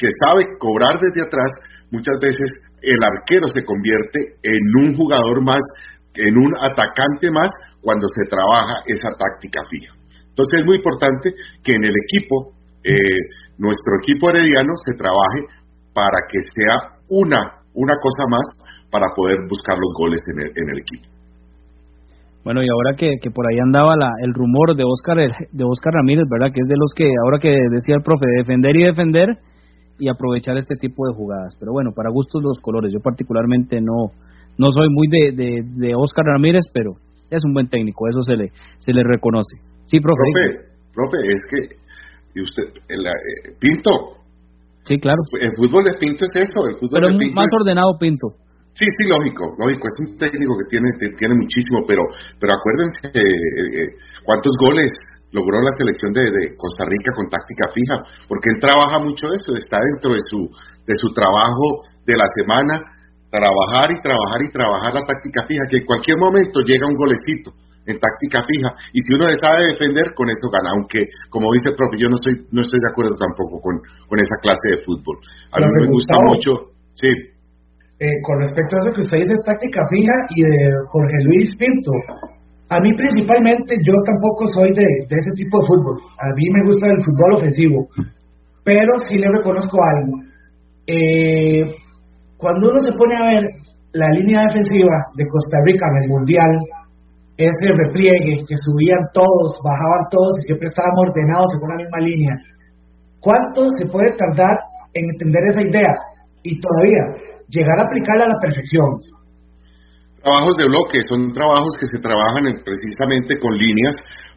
[0.00, 1.52] que sabe cobrar desde atrás,
[1.92, 2.48] muchas veces
[2.80, 5.60] el arquero se convierte en un jugador más,
[6.14, 9.94] en un atacante más cuando se trabaja esa táctica fija.
[10.28, 12.52] Entonces es muy importante que en el equipo,
[12.84, 13.20] eh,
[13.58, 15.40] nuestro equipo herediano se trabaje
[15.92, 18.46] para que sea una, una cosa más
[18.90, 21.12] para poder buscar los goles en el equipo.
[22.44, 25.94] Bueno, y ahora que, que por ahí andaba la, el rumor de Oscar, de Oscar
[25.94, 26.52] Ramírez, ¿verdad?
[26.52, 29.28] Que es de los que, ahora que decía el profe, defender y defender
[29.98, 31.54] y aprovechar este tipo de jugadas.
[31.60, 32.92] Pero bueno, para gustos los colores.
[32.92, 34.10] Yo particularmente no,
[34.58, 36.92] no soy muy de, de, de Oscar Ramírez, pero
[37.30, 39.56] es un buen técnico, eso se le, se le reconoce.
[39.86, 40.20] Sí, profe.
[40.32, 40.58] Profe,
[40.94, 41.82] profe es que
[42.34, 44.24] y usted, el, eh, Pinto.
[44.84, 45.20] Sí, claro.
[45.38, 46.66] El fútbol de Pinto es eso.
[46.66, 48.28] El fútbol pero de Pinto más ordenado Pinto.
[48.72, 49.84] Sí, sí, lógico, lógico.
[49.84, 52.02] Es un técnico que tiene, tiene muchísimo, pero,
[52.40, 53.88] pero acuérdense eh, eh,
[54.24, 54.88] cuántos goles
[55.30, 59.76] logró la selección de, Costa Rica con táctica fija, porque él trabaja mucho eso, está
[59.80, 60.48] dentro de su,
[60.84, 62.80] de su trabajo de la semana,
[63.32, 67.56] trabajar y trabajar y trabajar la táctica fija, que en cualquier momento llega un golecito
[67.88, 71.76] en táctica fija, y si uno sabe defender, con eso gana, aunque, como dice el
[71.80, 73.74] profe, yo no estoy, no estoy de acuerdo tampoco con,
[74.06, 75.18] con esa clase de fútbol.
[75.50, 77.10] A mí me gusta mucho, sí.
[77.98, 80.58] Eh, con respecto a eso que usted dice, táctica fija y de
[80.92, 81.90] Jorge Luis Pinto,
[82.70, 85.96] a mí principalmente yo tampoco soy de, ese tipo de fútbol.
[86.22, 87.88] A mí me gusta el fútbol ofensivo,
[88.62, 90.22] pero sí le reconozco algo.
[90.86, 91.81] Eh,
[92.42, 93.44] cuando uno se pone a ver
[93.94, 96.52] la línea defensiva de Costa Rica en el Mundial,
[97.38, 102.34] ese repliegue que subían todos, bajaban todos y siempre estábamos ordenados según la misma línea.
[103.22, 104.58] ¿Cuánto se puede tardar
[104.92, 105.94] en entender esa idea?
[106.42, 107.14] Y todavía,
[107.46, 108.90] llegar a aplicarla a la perfección.
[110.18, 113.94] Trabajos de bloque son trabajos que se trabajan precisamente con líneas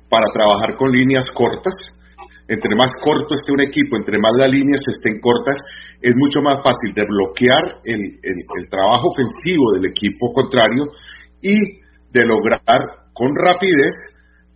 [0.10, 1.74] para trabajar con líneas cortas.
[2.48, 5.58] Entre más corto esté un equipo, entre más las líneas estén cortas,
[6.02, 10.84] es mucho más fácil de bloquear el, el trabajo ofensivo del equipo contrario
[11.42, 13.96] y de lograr con rapidez,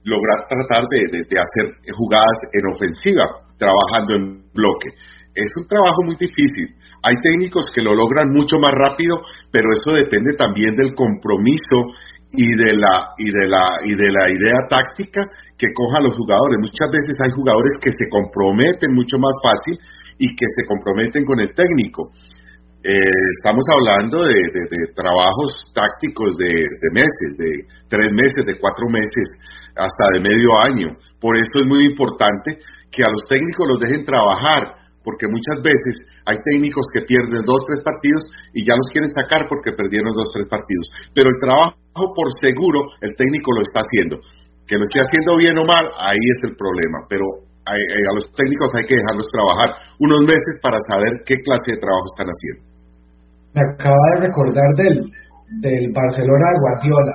[0.04, 3.26] lograr tratar de, hacer jugadas en ofensiva,
[3.58, 4.90] trabajando en bloque.
[5.36, 6.76] Es un trabajo muy difícil.
[7.04, 9.22] Hay técnicos que lo logran mucho más rápido,
[9.52, 11.96] pero eso depende también del compromiso
[12.32, 15.24] y de la y de la y de la idea táctica
[15.58, 16.60] que cojan los jugadores.
[16.60, 19.80] Muchas veces hay jugadores que se comprometen mucho más fácil
[20.20, 22.12] y que se comprometen con el técnico.
[22.80, 22.96] Eh,
[23.36, 24.40] estamos hablando de,
[24.96, 26.54] trabajos tácticos de,
[26.96, 27.52] meses, de
[27.90, 29.28] tres meses, de cuatro meses,
[29.76, 30.96] hasta de medio año.
[31.20, 32.60] Por eso es muy importante
[32.92, 37.68] que a los técnicos los dejen trabajar, porque muchas veces hay técnicos que pierden dos,
[37.68, 38.24] tres partidos
[38.56, 40.88] y ya los quieren sacar porque perdieron dos, tres partidos.
[41.12, 41.76] Pero el trabajo,
[42.16, 44.24] por seguro, el técnico lo está haciendo.
[44.64, 47.04] Que lo esté haciendo bien o mal, ahí es el problema.
[47.10, 49.70] Pero eh, a los técnicos hay que dejarlos trabajar
[50.00, 52.70] unos meses para saber qué clase de trabajo están haciendo
[53.54, 55.12] me acaba de recordar del,
[55.62, 57.14] del Barcelona de Guardiola.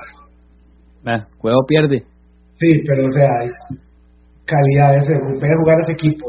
[1.05, 2.03] Ah, juego pierde.
[2.57, 3.53] Sí, pero o sea, es
[4.45, 6.25] calidad, ese, puede jugar ese equipo.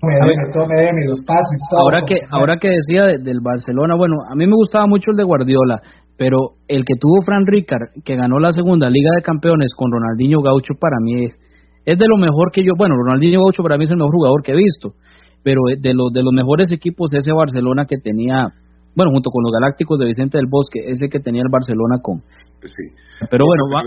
[0.00, 0.14] Tome,
[0.54, 1.60] tome, los pases.
[1.76, 5.24] ahora que ahora que decía del Barcelona, bueno, a mí me gustaba mucho el de
[5.24, 5.82] Guardiola,
[6.16, 10.40] pero el que tuvo Fran Ricard, que ganó la segunda Liga de Campeones con Ronaldinho
[10.40, 11.38] Gaucho, para mí es,
[11.84, 14.42] es de lo mejor que yo, bueno, Ronaldinho Gaucho para mí es el mejor jugador
[14.42, 14.94] que he visto,
[15.42, 18.52] pero de los de los mejores equipos ese Barcelona que tenía
[18.94, 22.20] bueno, junto con los Galácticos de Vicente del Bosque, ese que tenía el Barcelona con.
[22.60, 22.92] Sí.
[23.30, 23.80] Pero bueno, va.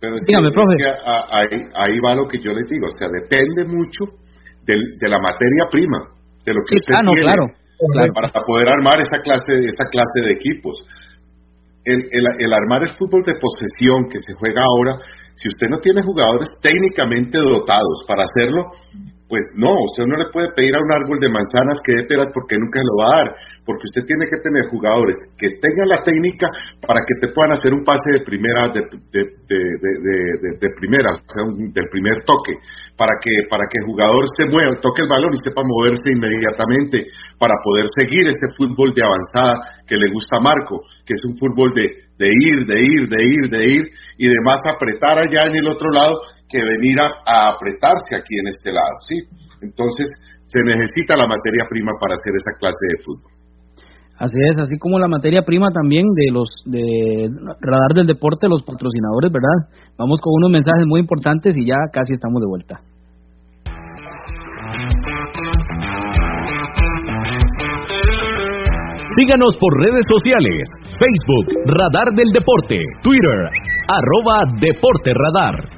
[0.00, 0.78] Pero, Dígame, profe.
[1.74, 4.14] ahí, va lo que yo les digo, o sea, depende mucho
[4.64, 5.98] de la materia prima,
[6.44, 7.46] de lo que usted ah, tiene claro,
[8.14, 10.76] para poder armar esa clase, esa clase de equipos.
[11.84, 15.02] El, el, el armar el fútbol de posesión que se juega ahora,
[15.38, 18.72] si usted no tiene jugadores técnicamente dotados para hacerlo,
[19.28, 22.08] pues no, o sea, uno le puede pedir a un árbol de manzanas que dé
[22.08, 23.28] peras porque nunca lo va a dar,
[23.60, 26.48] porque usted tiene que tener jugadores que tengan la técnica
[26.80, 28.80] para que te puedan hacer un pase de primera, de,
[30.80, 32.56] primera, o sea, del primer toque,
[32.96, 37.12] para que, para que el jugador se mueva, toque el balón y sepa moverse inmediatamente
[37.36, 41.36] para poder seguir ese fútbol de avanzada que le gusta a Marco, que es un
[41.36, 41.84] fútbol de,
[42.16, 43.84] de ir, de ir, de ir, de ir,
[44.16, 46.16] y de más apretar allá en el otro lado
[46.48, 49.16] que venir a, apretarse aquí en este lado, ¿sí?
[49.60, 50.08] Entonces,
[50.46, 53.32] se necesita la materia prima para hacer esa clase de fútbol.
[54.18, 57.28] Así es, así como la materia prima también de los de
[57.60, 59.70] Radar del Deporte, los patrocinadores, ¿verdad?
[59.96, 62.80] Vamos con unos mensajes muy importantes y ya casi estamos de vuelta.
[69.16, 73.50] Síganos por redes sociales, Facebook, Radar del Deporte, Twitter,
[73.88, 75.77] arroba Deporte Radar.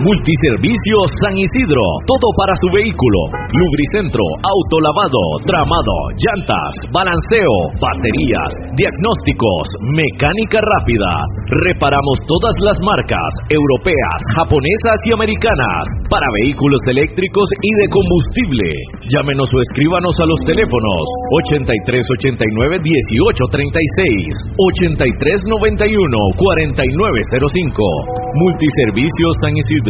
[0.00, 3.36] Multiservicios San Isidro, todo para su vehículo.
[3.52, 8.48] Lubricentro, autolavado, tramado, llantas, balanceo, baterías,
[8.80, 11.12] diagnósticos, mecánica rápida.
[11.68, 18.72] Reparamos todas las marcas, europeas, japonesas y americanas, para vehículos eléctricos y de combustible.
[19.04, 21.04] Llámenos o escríbanos a los teléfonos
[21.44, 27.84] 8389 1836, 8391 4905.
[28.32, 29.89] Multiservicios San Isidro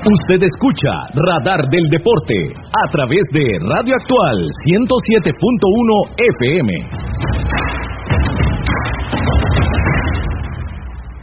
[0.00, 5.36] Usted escucha Radar del Deporte a través de Radio Actual 107.1
[6.16, 6.72] FM.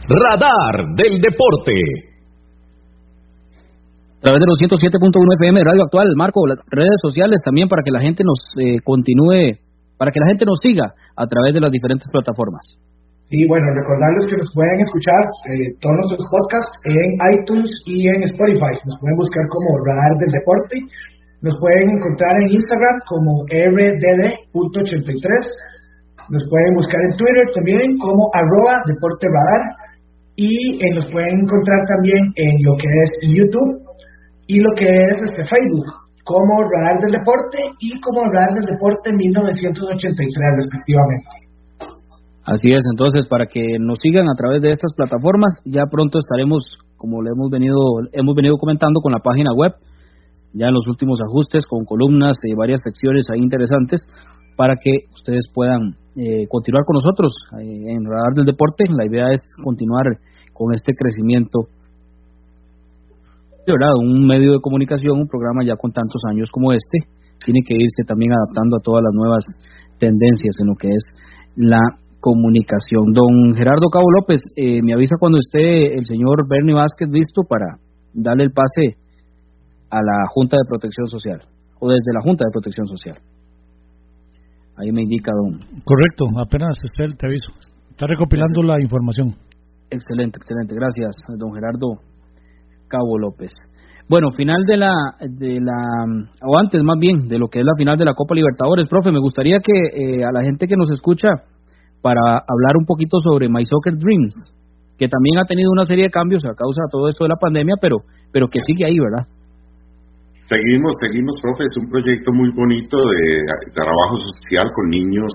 [0.06, 1.74] Radar del Deporte.
[4.14, 7.90] A través de los 107.1 FM Radio Actual, Marco, las redes sociales también para que
[7.90, 9.58] la gente nos eh, continúe
[9.98, 12.78] para que la gente nos siga a través de las diferentes plataformas.
[13.28, 15.20] Sí, bueno, recordarles que nos pueden escuchar
[15.52, 18.72] eh, todos nuestros podcasts en iTunes y en Spotify.
[18.88, 20.80] Nos pueden buscar como Radar del Deporte.
[21.44, 25.20] Nos pueden encontrar en Instagram como rdd.83.
[26.32, 29.76] Nos pueden buscar en Twitter también como arroba deporte radar.
[30.36, 33.84] Y eh, nos pueden encontrar también en lo que es YouTube
[34.48, 35.84] y lo que es este Facebook
[36.24, 40.16] como Radar del Deporte y como Radar del Deporte 1983
[40.64, 41.47] respectivamente.
[42.48, 46.64] Así es, entonces para que nos sigan a través de estas plataformas, ya pronto estaremos,
[46.96, 47.76] como le hemos venido,
[48.12, 49.72] hemos venido comentando con la página web,
[50.54, 54.00] ya en los últimos ajustes con columnas y varias secciones ahí interesantes
[54.56, 58.84] para que ustedes puedan eh, continuar con nosotros eh, en Radar del Deporte.
[58.96, 60.06] La idea es continuar
[60.54, 61.68] con este crecimiento
[64.00, 67.04] un medio de comunicación, un programa ya con tantos años como este,
[67.44, 69.44] tiene que irse también adaptando a todas las nuevas
[69.98, 71.04] tendencias en lo que es
[71.54, 71.80] la
[72.20, 73.12] comunicación.
[73.12, 77.78] Don Gerardo Cabo López, eh, me avisa cuando esté el señor Bernie Vázquez listo para
[78.12, 78.96] darle el pase
[79.90, 81.40] a la Junta de Protección Social,
[81.80, 83.18] o desde la Junta de Protección Social.
[84.76, 85.58] Ahí me indica don.
[85.84, 87.52] Correcto, apenas esté, te aviso.
[87.90, 89.34] Está recopilando la información.
[89.90, 90.74] Excelente, excelente.
[90.74, 91.98] Gracias, don Gerardo
[92.86, 93.52] Cabo López.
[94.08, 95.76] Bueno, final de la, de la,
[96.46, 99.12] o antes más bien, de lo que es la final de la Copa Libertadores, profe,
[99.12, 101.28] me gustaría que eh, a la gente que nos escucha,
[102.02, 104.34] para hablar un poquito sobre My Soccer Dreams,
[104.98, 107.40] que también ha tenido una serie de cambios a causa de todo esto de la
[107.40, 107.98] pandemia, pero,
[108.32, 109.26] pero que sigue ahí, ¿verdad?
[110.48, 113.44] Seguimos, seguimos, profe, es un proyecto muy bonito de
[113.74, 115.28] trabajo social con niños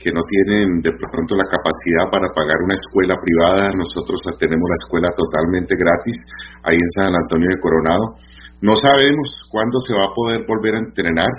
[0.00, 3.70] que no tienen de pronto la capacidad para pagar una escuela privada.
[3.76, 6.16] Nosotros tenemos la escuela totalmente gratis
[6.64, 8.16] ahí en San Antonio de Coronado.
[8.64, 11.30] No sabemos cuándo se va a poder volver a entrenar.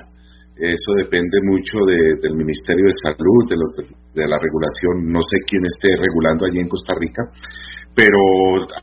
[0.55, 3.70] Eso depende mucho del Ministerio de Salud, de, los,
[4.14, 5.07] de la regulación.
[5.07, 7.24] No sé quién esté regulando allí en Costa Rica.
[7.91, 8.18] Pero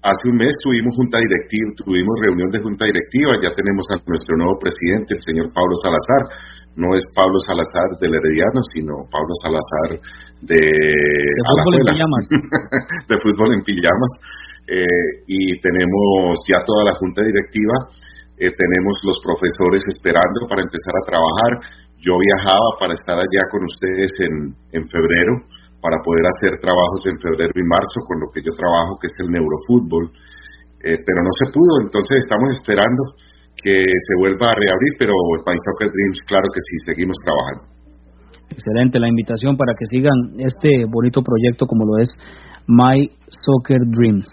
[0.04, 3.40] hace un mes tuvimos junta directiva, tuvimos reunión de junta directiva.
[3.40, 6.22] Ya tenemos a nuestro nuevo presidente, el señor Pablo Salazar
[6.78, 9.98] no es Pablo Salazar del Herediano, sino Pablo Salazar
[10.46, 12.24] de, de fútbol en pijamas.
[13.10, 14.12] de fútbol en pijamas.
[14.70, 17.90] Eh, y tenemos ya toda la junta directiva,
[18.38, 21.52] eh, tenemos los profesores esperando para empezar a trabajar.
[21.98, 24.34] Yo viajaba para estar allá con ustedes en,
[24.72, 25.44] en febrero,
[25.82, 29.16] para poder hacer trabajos en febrero y marzo con lo que yo trabajo, que es
[29.22, 30.10] el neurofútbol.
[30.78, 33.18] Eh, pero no se pudo, entonces estamos esperando
[33.58, 35.10] que se vuelva a reabrir, pero
[35.42, 37.78] My Soccer Dreams, claro que sí, seguimos trabajando.
[38.50, 42.08] Excelente la invitación para que sigan este bonito proyecto como lo es
[42.66, 44.30] My Soccer Dreams.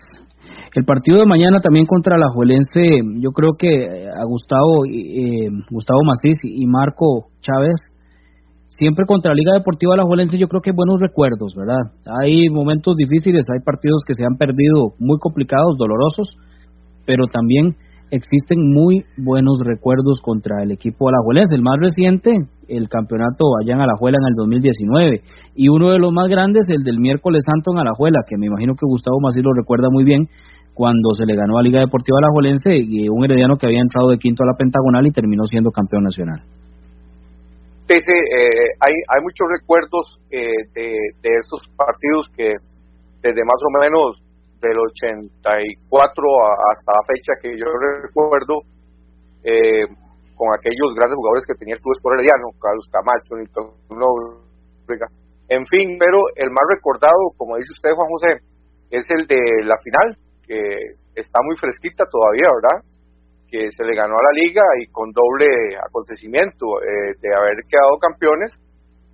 [0.75, 6.01] El partido de mañana también contra la Juelense, yo creo que a Gustavo, eh, Gustavo
[6.03, 7.79] Macís y Marco Chávez
[8.67, 11.95] siempre contra la Liga Deportiva Alajuelense yo creo que hay buenos recuerdos, ¿verdad?
[12.21, 16.27] Hay momentos difíciles, hay partidos que se han perdido muy complicados, dolorosos,
[17.05, 17.77] pero también
[18.11, 21.55] existen muy buenos recuerdos contra el equipo alajuelense.
[21.55, 22.35] El más reciente,
[22.67, 25.21] el campeonato allá en Alajuela en el 2019,
[25.55, 28.73] y uno de los más grandes, el del miércoles santo en Alajuela, que me imagino
[28.73, 30.27] que Gustavo Mací lo recuerda muy bien,
[30.75, 34.19] cuando se le ganó a Liga Deportiva Alajuelense y un herediano que había entrado de
[34.19, 36.43] quinto a la pentagonal y terminó siendo campeón nacional.
[37.87, 42.51] Sí, eh, hay, hay muchos recuerdos eh, de, esos partidos que
[43.23, 44.19] desde más o menos
[44.59, 46.03] del 84
[46.75, 47.71] hasta la fecha que yo
[48.03, 48.67] recuerdo,
[49.47, 49.87] eh,
[50.35, 53.39] con aquellos grandes jugadores que tenía el Club Sport Herediano, Carlos Camacho,
[55.47, 58.31] en fin, pero el más recordado, como dice usted, Juan José,
[58.89, 60.17] es el de la final,
[60.47, 62.85] que está muy fresquita todavía, ¿verdad?
[63.49, 67.97] que se le ganó a la liga y con doble acontecimiento eh, de haber quedado
[68.01, 68.51] campeones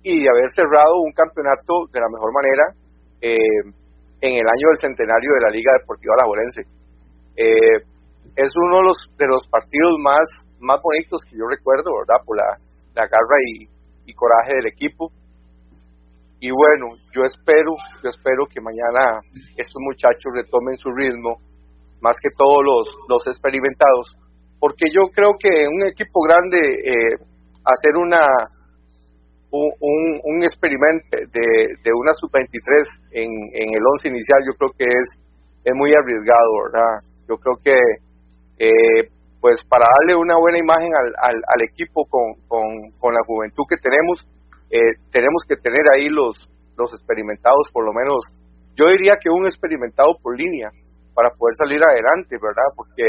[0.02, 2.64] y de haber cerrado un campeonato de la mejor manera
[3.20, 3.62] eh,
[4.20, 6.62] en el año del centenario de la Liga Deportiva Laborense.
[7.36, 7.76] Eh,
[8.34, 10.26] es uno de los, de los partidos más,
[10.58, 12.22] más bonitos que yo recuerdo, ¿verdad?
[12.24, 12.58] Por la,
[12.94, 13.68] la garra y,
[14.06, 15.12] y coraje del equipo.
[16.42, 17.70] Y bueno, yo espero,
[18.02, 19.22] yo espero que mañana
[19.54, 21.38] estos muchachos retomen su ritmo,
[22.00, 24.18] más que todos los, los experimentados,
[24.58, 27.14] porque yo creo que un equipo grande eh,
[27.62, 28.26] hacer una
[29.52, 33.30] un, un, experimento de, de una sub-23 en,
[33.62, 35.08] en el 11 inicial yo creo que es,
[35.62, 37.06] es muy arriesgado, ¿verdad?
[37.28, 37.78] Yo creo que
[38.58, 42.66] eh, pues para darle una buena imagen al, al, al equipo con, con,
[42.98, 44.26] con, la juventud que tenemos,
[44.72, 46.32] eh, tenemos que tener ahí los,
[46.80, 48.24] los experimentados, por lo menos,
[48.74, 50.72] yo diría que un experimentado por línea
[51.12, 52.72] para poder salir adelante, ¿verdad?
[52.74, 53.04] Porque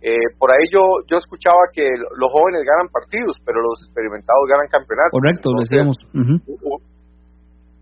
[0.00, 4.68] eh, por ahí yo, yo escuchaba que los jóvenes ganan partidos, pero los experimentados ganan
[4.72, 5.12] campeonatos.
[5.12, 5.96] Correcto, decíamos.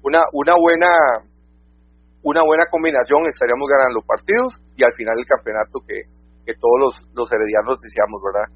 [0.03, 0.91] Una, una buena
[2.27, 6.11] una buena combinación estaríamos ganando partidos y al final el campeonato que,
[6.43, 8.51] que todos los, los heredianos deseamos, ¿verdad?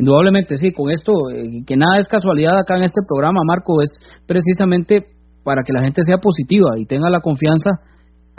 [0.00, 3.90] Indudablemente, sí, con esto, eh, que nada es casualidad acá en este programa, Marco, es
[4.26, 5.04] precisamente
[5.44, 7.84] para que la gente sea positiva y tenga la confianza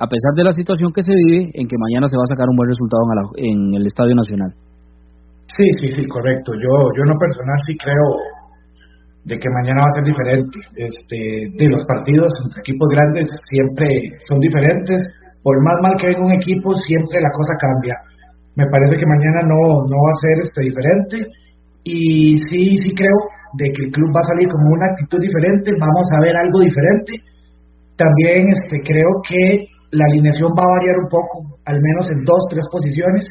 [0.02, 2.50] a pesar de la situación que se vive, en que mañana se va a sacar
[2.50, 3.06] un buen resultado
[3.38, 4.50] en, el Estadio Nacional.
[5.54, 6.58] Sí, sí, sí, correcto.
[6.58, 8.10] Yo, yo en lo personal sí creo
[9.30, 10.58] de que mañana va a ser diferente.
[10.74, 14.98] Este, los partidos entre equipos grandes siempre son diferentes.
[15.46, 17.94] Por más mal que venga un equipo, siempre la cosa cambia.
[18.58, 21.30] Me parece que mañana no, no va a ser este diferente.
[21.84, 23.18] Y sí, sí creo
[23.58, 25.72] de que el club va a salir con una actitud diferente.
[25.80, 27.14] Vamos a ver algo diferente.
[27.98, 32.42] También este, creo que la alineación va a variar un poco, al menos en dos,
[32.50, 33.26] tres posiciones.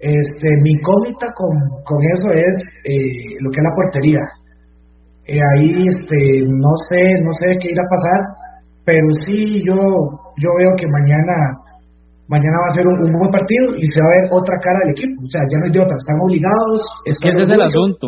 [0.00, 1.52] Este, mi incógnita con,
[1.84, 2.56] con eso es
[2.88, 4.24] eh, lo que es la portería.
[5.30, 8.20] Eh, ahí este, no sé, no sé qué irá a pasar,
[8.84, 11.54] pero sí yo, yo veo que mañana,
[12.30, 14.94] mañana va a ser un, buen partido y se va a ver otra cara del
[14.94, 15.18] equipo.
[15.26, 16.78] O sea, ya no hay de otra, están obligados.
[17.04, 18.06] Está ese es el asunto.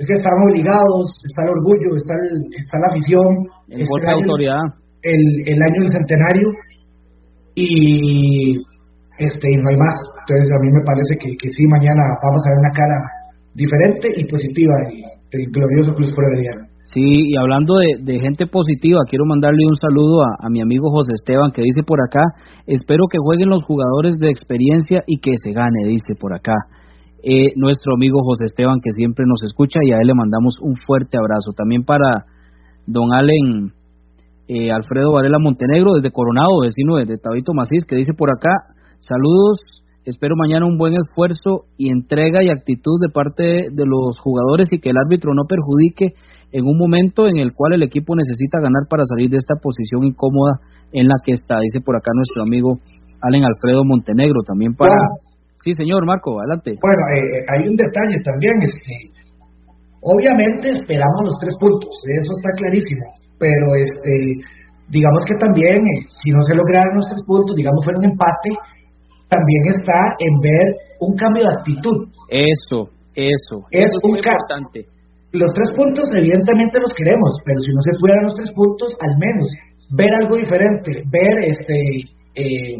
[0.00, 3.30] Es que están obligados, está el orgullo, está, el, está la afición.
[3.68, 4.64] El este autoridad.
[5.04, 6.48] El, el año del centenario
[7.54, 8.56] y
[9.20, 9.96] este y no hay más.
[10.24, 12.98] Entonces a mí me parece que, que sí, mañana vamos a ver una cara
[13.52, 14.74] diferente y positiva
[15.28, 16.69] del glorioso Club Herediano.
[16.92, 21.12] Sí, y hablando de, gente positiva, quiero mandarle un saludo a, a, mi amigo José
[21.14, 22.24] Esteban que dice por acá,
[22.66, 26.54] espero que jueguen los jugadores de experiencia y que se gane, dice por acá.
[27.22, 30.74] Eh, nuestro amigo José Esteban que siempre nos escucha y a él le mandamos un
[30.74, 31.52] fuerte abrazo.
[31.54, 32.24] También para
[32.86, 33.72] don Allen
[34.48, 38.50] eh, Alfredo Varela Montenegro desde Coronado, vecino de, Tabito Macís, que dice por acá,
[38.98, 39.58] saludos,
[40.04, 44.80] espero mañana un buen esfuerzo y entrega y actitud de parte de los jugadores y
[44.80, 46.14] que el árbitro no perjudique
[46.52, 50.04] en un momento en el cual el equipo necesita ganar para salir de esta posición
[50.04, 50.60] incómoda
[50.92, 52.78] en la que está, dice por acá nuestro amigo
[53.22, 54.94] Allen Alfredo Montenegro, también para...
[55.62, 56.72] Sí, señor Marco, adelante.
[56.80, 59.12] Bueno, eh, hay un detalle también, este,
[60.00, 63.04] obviamente esperamos los tres puntos, eso está clarísimo,
[63.38, 64.40] pero este
[64.90, 68.50] digamos que también eh, si no se lograron los tres puntos, digamos fue un empate,
[69.28, 70.66] también está en ver
[71.00, 71.96] un cambio de actitud.
[72.28, 74.86] Eso, eso, es un muy importante.
[75.32, 79.14] Los tres puntos evidentemente los queremos, pero si no se pudieran los tres puntos, al
[79.18, 79.46] menos
[79.94, 81.76] ver algo diferente, ver este
[82.34, 82.76] eh,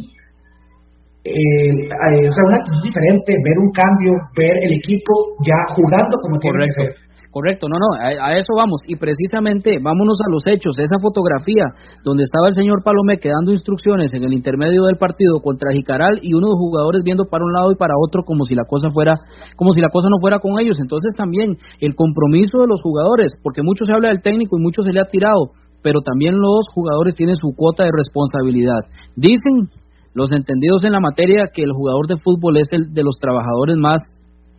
[1.22, 5.12] eh, o sea, una actitud diferente, ver un cambio, ver el equipo
[5.46, 8.81] ya jugando como tiene que ser Correcto, no, no, a, eso vamos.
[8.89, 10.76] Y precisamente, vámonos a los hechos.
[10.78, 11.62] Esa fotografía
[12.03, 16.35] donde estaba el señor Palomé dando instrucciones en el intermedio del partido contra Jicaral y
[16.35, 19.14] unos jugadores viendo para un lado y para otro como si la cosa fuera,
[19.55, 20.78] como si la cosa no fuera con ellos.
[20.81, 24.83] Entonces también el compromiso de los jugadores, porque mucho se habla del técnico y mucho
[24.83, 25.53] se le ha tirado,
[25.83, 28.91] pero también los jugadores tienen su cuota de responsabilidad.
[29.14, 29.70] Dicen
[30.14, 33.76] los entendidos en la materia que el jugador de fútbol es el de los trabajadores
[33.76, 34.03] más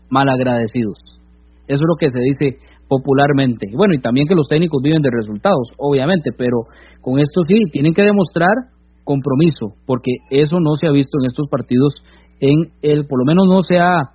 [0.10, 1.21] malagradecidos.
[1.72, 2.60] Eso es lo que se dice
[2.92, 3.72] popularmente.
[3.74, 6.68] Bueno, y también que los técnicos viven de resultados, obviamente, pero
[7.00, 8.52] con esto sí, tienen que demostrar
[9.06, 11.94] compromiso, porque eso no se ha visto en estos partidos,
[12.42, 14.12] en el, por lo menos no se ha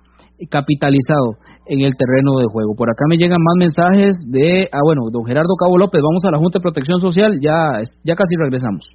[0.49, 2.75] capitalizado en el terreno de juego.
[2.77, 6.31] Por acá me llegan más mensajes de, ah bueno, don Gerardo Cabo López, vamos a
[6.31, 8.85] la Junta de Protección Social, ya, ya casi regresamos.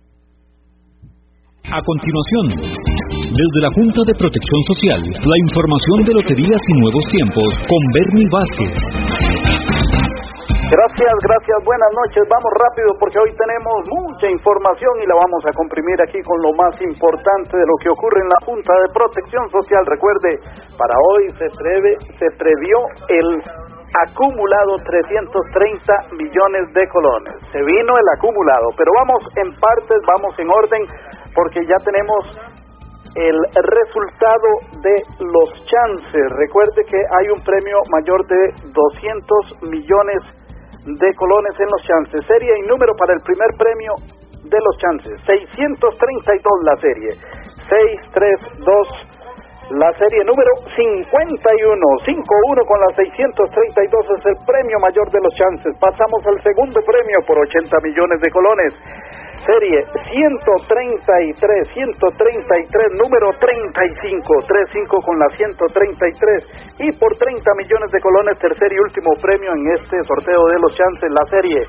[1.67, 2.92] A continuación,
[3.33, 8.29] desde la Junta de Protección Social, la información de Loterías y Nuevos Tiempos con Bernie
[8.29, 8.73] Vázquez.
[10.69, 12.25] Gracias, gracias, buenas noches.
[12.29, 16.53] Vamos rápido porque hoy tenemos mucha información y la vamos a comprimir aquí con lo
[16.57, 19.85] más importante de lo que ocurre en la Junta de Protección Social.
[19.85, 20.41] Recuerde,
[20.77, 22.79] para hoy se, prevé, se previó
[23.09, 23.29] el
[24.09, 27.33] acumulado 330 millones de colones.
[27.53, 30.83] Se vino el acumulado, pero vamos en partes, vamos en orden,
[31.37, 32.52] porque ya tenemos
[33.15, 34.49] el resultado
[34.81, 36.25] de los chances.
[36.37, 40.23] Recuerde que hay un premio mayor de 200 millones
[40.87, 42.27] de colones en los chances.
[42.27, 43.95] Serie y número para el primer premio
[44.45, 45.21] de los chances.
[45.27, 47.11] 632 la serie.
[47.69, 49.13] 632
[49.71, 51.17] la serie número 51,
[52.05, 55.73] 5-1 con las 632 es el premio mayor de los chances.
[55.81, 58.75] Pasamos al segundo premio por 80 millones de colones.
[59.47, 68.39] Serie 133, 133, número 35, 35 con la 133 y por 30 millones de colones,
[68.39, 71.67] tercer y último premio en este sorteo de los chances, la serie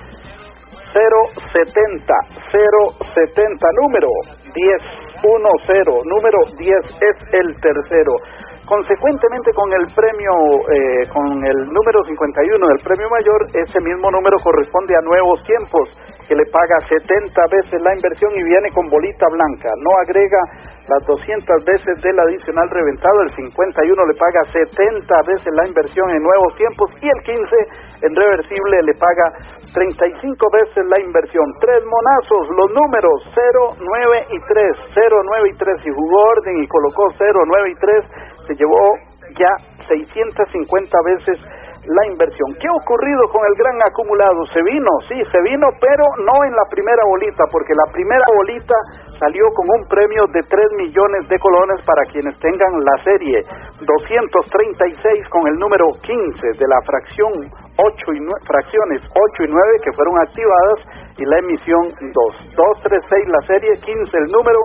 [0.94, 2.14] 070,
[2.52, 4.08] 070, número
[4.54, 5.04] 10.
[5.24, 6.04] 1-0.
[6.04, 8.12] Número 10 es el tercero.
[8.66, 10.32] Consecuentemente con el premio,
[10.72, 15.90] eh, con el número 51 del premio mayor, ese mismo número corresponde a nuevos tiempos,
[16.28, 19.70] que le paga 70 veces la inversión y viene con bolita blanca.
[19.78, 20.40] No agrega
[20.88, 26.22] las 200 veces del adicional reventado, el 51 le paga 70 veces la inversión en
[26.24, 27.56] nuevos tiempos y el 15
[28.04, 29.32] en reversible le paga
[29.74, 31.46] 35 veces la inversión.
[31.62, 36.64] Tres monazos, los números 0, 9 y 3, 0, 9 y 3 y jugó orden
[36.64, 38.06] y colocó 0, 9 y 3,
[38.48, 38.98] se llevó
[39.40, 39.56] ya
[39.88, 41.40] 650 veces
[41.86, 42.56] la inversión.
[42.60, 44.46] ¿Qué ha ocurrido con el gran acumulado?
[44.54, 48.76] Se vino, sí, se vino, pero no en la primera bolita, porque la primera bolita
[49.20, 53.44] salió con un premio de 3 millones de colones para quienes tengan la serie
[53.80, 57.32] 236 con el número 15 de la fracción
[57.78, 60.80] 8 y fracciones 8 y 9 que fueron activadas
[61.18, 62.14] y la emisión 2.
[62.56, 64.60] 236 la serie, 15 el número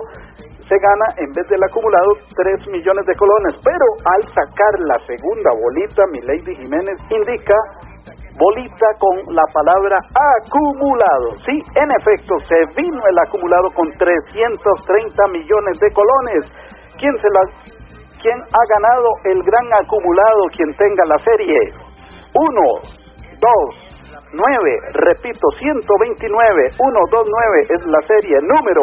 [0.69, 3.57] se gana en vez del acumulado 3 millones de colones.
[3.65, 7.57] Pero al sacar la segunda bolita, mi Lady Jiménez indica
[8.37, 11.35] bolita con la palabra acumulado.
[11.43, 16.45] Sí, en efecto, se vino el acumulado con 330 millones de colones.
[17.01, 17.41] ¿Quién, se la,
[18.21, 20.53] quién ha ganado el gran acumulado?
[20.55, 21.57] Quien tenga la serie.
[22.31, 22.61] 1,
[23.41, 23.89] 2,
[24.31, 28.37] 9, repito, 129, 1, 2, 9 es la serie.
[28.43, 28.81] Número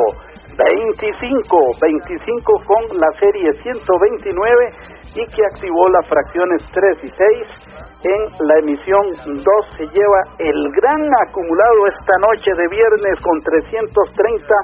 [0.57, 4.73] 25, 25 con la serie 129
[5.15, 9.45] y que activó las fracciones 3 y 6 en la emisión 2
[9.77, 14.55] se lleva el gran acumulado esta noche de viernes con 330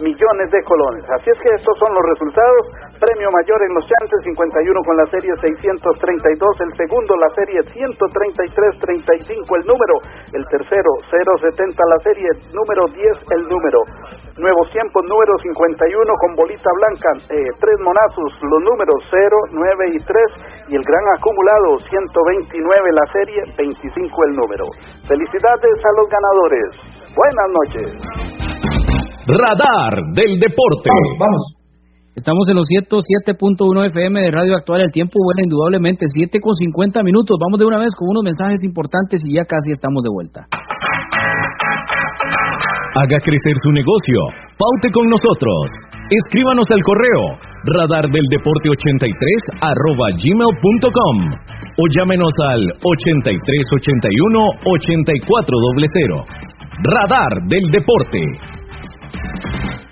[0.00, 1.04] millones de colones.
[1.10, 2.62] Así es que estos son los resultados.
[3.00, 9.58] Premio mayor en los chances, 51 con la serie 632, el segundo la serie 133-35
[9.58, 9.94] el número,
[10.32, 13.80] el tercero 070 la serie, número 10 el número.
[14.38, 19.98] Nuevos tiempos, número 51 con bolita blanca, eh, tres monazos, los números 0, 9 y
[19.98, 20.16] 3
[20.68, 24.64] y el gran acumulado 129 la serie, 25 el número.
[25.06, 26.92] Felicidades a los ganadores.
[27.14, 28.51] Buenas noches.
[29.26, 30.90] Radar del deporte.
[30.90, 31.42] Vamos, vamos.
[32.14, 34.82] Estamos en los 107.1 FM de Radio Actual.
[34.82, 37.38] El tiempo vuela indudablemente 7 con 50 minutos.
[37.38, 40.44] Vamos de una vez con unos mensajes importantes y ya casi estamos de vuelta.
[42.98, 44.18] Haga crecer su negocio.
[44.58, 45.70] Paute con nosotros.
[46.10, 51.16] Escríbanos al correo radardeldeporte83 arroba gmail.com
[51.78, 56.52] o llámenos al 8381 8400.
[56.82, 58.51] Radar del Deporte.
[59.14, 59.91] えっ?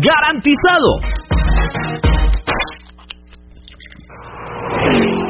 [0.00, 1.00] ¡Garantizado!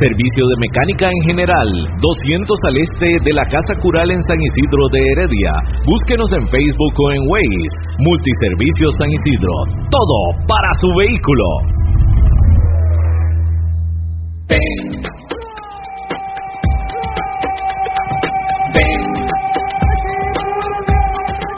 [0.00, 1.68] Servicio de mecánica en general.
[2.00, 5.52] 200 al este de la Casa Cural en San Isidro de Heredia.
[5.86, 7.76] Búsquenos en Facebook o en Waze.
[7.98, 9.54] Multiservicios San Isidro.
[9.90, 11.44] Todo para su vehículo.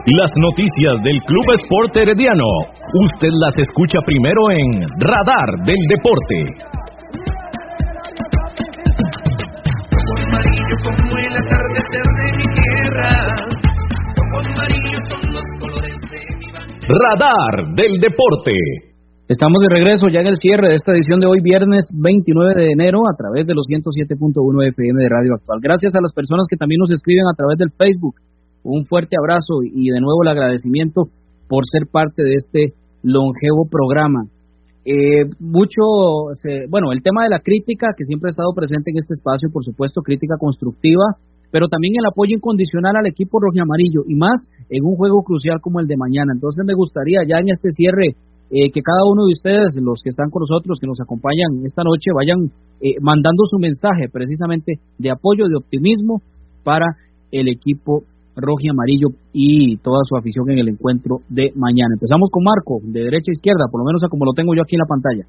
[0.06, 2.46] Las noticias del Club Sport Herediano.
[3.12, 6.75] Usted las escucha primero en Radar del Deporte.
[16.86, 18.54] Radar del Deporte.
[19.26, 22.70] Estamos de regreso ya en el cierre de esta edición de hoy, viernes 29 de
[22.78, 24.38] enero, a través de los 107.1
[24.70, 25.58] FM de Radio Actual.
[25.60, 28.22] Gracias a las personas que también nos escriben a través del Facebook.
[28.62, 31.10] Un fuerte abrazo y de nuevo el agradecimiento
[31.50, 34.30] por ser parte de este longevo programa.
[34.86, 36.30] Eh, mucho,
[36.70, 39.64] bueno, el tema de la crítica que siempre ha estado presente en este espacio, por
[39.64, 41.18] supuesto, crítica constructiva,
[41.56, 44.36] pero también el apoyo incondicional al equipo rojo amarillo y más
[44.68, 46.36] en un juego crucial como el de mañana.
[46.36, 48.12] Entonces me gustaría ya en este cierre
[48.52, 51.80] eh, que cada uno de ustedes, los que están con nosotros, que nos acompañan esta
[51.80, 52.52] noche, vayan
[52.84, 56.20] eh, mandando su mensaje precisamente de apoyo, de optimismo
[56.60, 56.92] para
[57.32, 58.04] el equipo
[58.36, 61.96] rojo y amarillo y toda su afición en el encuentro de mañana.
[61.96, 64.76] Empezamos con Marco, de derecha a izquierda, por lo menos como lo tengo yo aquí
[64.76, 65.24] en la pantalla.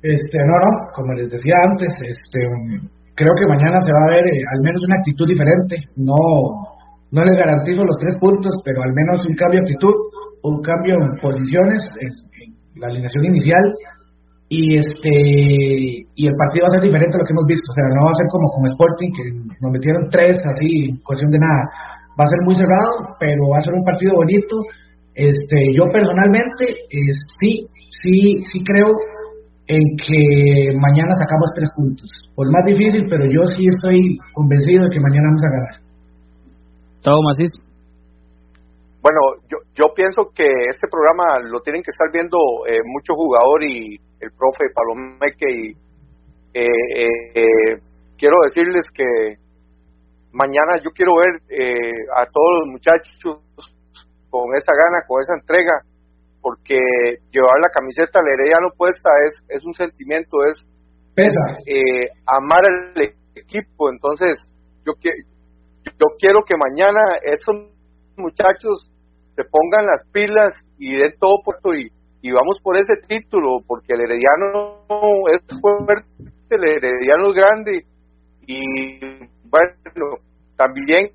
[0.00, 2.40] Este, no, no, como les decía antes, este,
[3.14, 5.76] creo que mañana se va a ver eh, al menos una actitud diferente.
[5.96, 6.22] No,
[7.12, 9.94] no les garantizo los tres puntos, pero al menos un cambio de actitud,
[10.42, 12.10] un cambio en posiciones, en,
[12.80, 13.64] la alineación inicial.
[14.52, 15.08] Y este
[16.12, 17.68] y el partido va a ser diferente a lo que hemos visto.
[17.72, 19.24] O sea, no va a ser como con Sporting, que
[19.64, 21.62] nos metieron tres así, en cuestión de nada.
[22.12, 24.56] Va a ser muy cerrado, pero va a ser un partido bonito.
[25.16, 28.92] Este, yo personalmente eh, sí, sí, sí creo
[29.66, 32.10] en que mañana sacamos tres puntos.
[32.34, 35.74] Por más difícil, pero yo sí estoy convencido de que mañana vamos a ganar.
[37.02, 37.52] Tavo Macís.
[39.02, 39.18] Bueno,
[39.50, 42.38] yo, yo pienso que este programa lo tienen que estar viendo
[42.70, 45.70] eh, mucho jugador y el profe Palomeque y
[46.54, 47.80] eh, eh,
[48.16, 49.04] quiero decirles que
[50.30, 51.42] mañana yo quiero ver
[52.14, 53.42] a todos los muchachos
[54.30, 55.82] con esa gana, con esa entrega,
[56.42, 56.76] porque
[57.30, 60.66] llevar la camiseta al Herediano puesta es, es un sentimiento, es
[61.16, 63.90] eh, amar al equipo.
[63.90, 64.42] Entonces,
[64.84, 67.72] yo, yo quiero que mañana esos
[68.16, 68.90] muchachos
[69.36, 71.88] se pongan las pilas y den todo por y,
[72.20, 74.84] y vamos por ese título, porque el Herediano
[75.32, 76.06] es fuerte,
[76.50, 77.86] el Herediano es grande
[78.46, 79.00] y
[79.48, 80.18] bueno,
[80.56, 81.10] también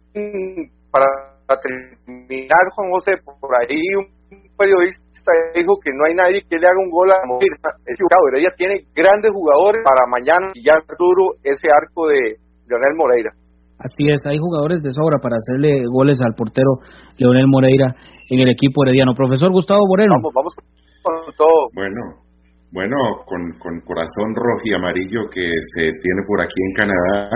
[0.91, 4.16] para terminar, Juan José, por ahí un
[4.57, 7.55] periodista dijo que no hay nadie que le haga un gol a Moreira.
[7.85, 7.97] Es.
[7.99, 13.31] Heredia tiene grandes jugadores para mañana y ya duro ese arco de Leonel Moreira.
[13.79, 16.81] Así es, hay jugadores de sobra para hacerle goles al portero
[17.17, 17.93] Leonel Moreira
[18.29, 19.13] en el equipo herediano.
[19.13, 20.15] Profesor Gustavo Moreno.
[20.17, 21.69] Vamos, vamos con todo.
[21.75, 22.25] Bueno,
[22.71, 27.29] bueno, con, con corazón rojo y amarillo que se tiene por aquí en Canadá,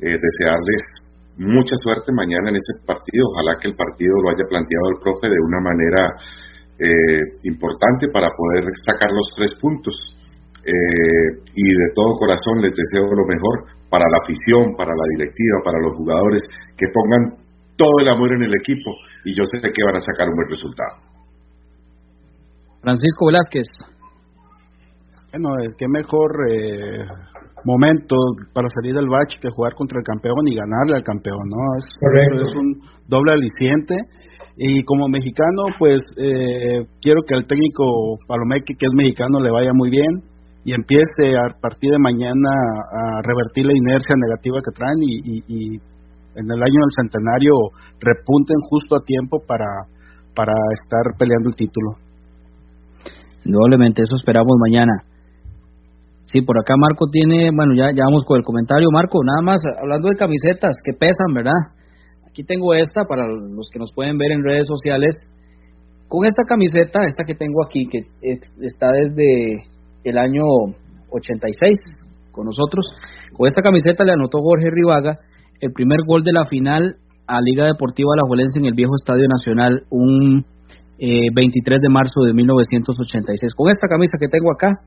[0.00, 1.07] eh, desearles
[1.38, 3.30] mucha suerte mañana en ese partido.
[3.30, 6.02] Ojalá que el partido lo haya planteado el profe de una manera
[6.78, 9.94] eh, importante para poder sacar los tres puntos.
[10.66, 15.64] Eh, y de todo corazón les deseo lo mejor para la afición, para la directiva,
[15.64, 16.42] para los jugadores,
[16.76, 17.40] que pongan
[17.78, 18.90] todo el amor en el equipo
[19.24, 21.08] y yo sé que van a sacar un buen resultado.
[22.82, 23.68] Francisco Velázquez.
[25.32, 27.04] Bueno, qué mejor eh,
[27.64, 28.16] momento
[28.52, 31.62] para salir del bache que jugar contra el campeón y ganarle al campeón, ¿no?
[31.78, 31.86] Es,
[32.46, 33.96] es un doble aliciente.
[34.58, 39.70] Y como mexicano, pues eh, quiero que al técnico Palomeque, que es mexicano, le vaya
[39.72, 40.10] muy bien
[40.64, 42.50] y empiece a partir de mañana
[42.92, 45.80] a revertir la inercia negativa que traen y,
[46.38, 47.52] en el año del centenario
[47.98, 49.66] repunten justo a tiempo para,
[50.34, 51.88] para estar peleando el título.
[53.44, 54.92] Indudablemente, eso esperamos mañana.
[56.30, 58.88] Sí, por acá Marco tiene, bueno, ya, ya vamos con el comentario.
[58.92, 61.56] Marco, nada más hablando de camisetas que pesan, ¿verdad?
[62.28, 65.14] Aquí tengo esta para los que nos pueden ver en redes sociales.
[66.06, 68.00] Con esta camiseta, esta que tengo aquí, que
[68.60, 69.64] está desde
[70.04, 70.44] el año
[71.10, 71.78] 86
[72.30, 72.86] con nosotros.
[73.32, 75.18] Con esta camiseta le anotó Jorge Rivaga
[75.60, 79.84] el primer gol de la final a Liga Deportiva Alajuelense en el viejo Estadio Nacional
[79.90, 80.44] un
[80.98, 83.54] 23 eh, de marzo de 1986.
[83.54, 84.80] Con esta camisa que tengo acá,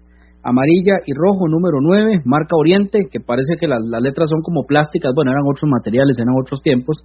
[0.44, 5.14] amarilla y rojo, número 9, marca Oriente, que parece que las, letras son como plásticas,
[5.16, 7.04] bueno, eran otros materiales, eran otros tiempos,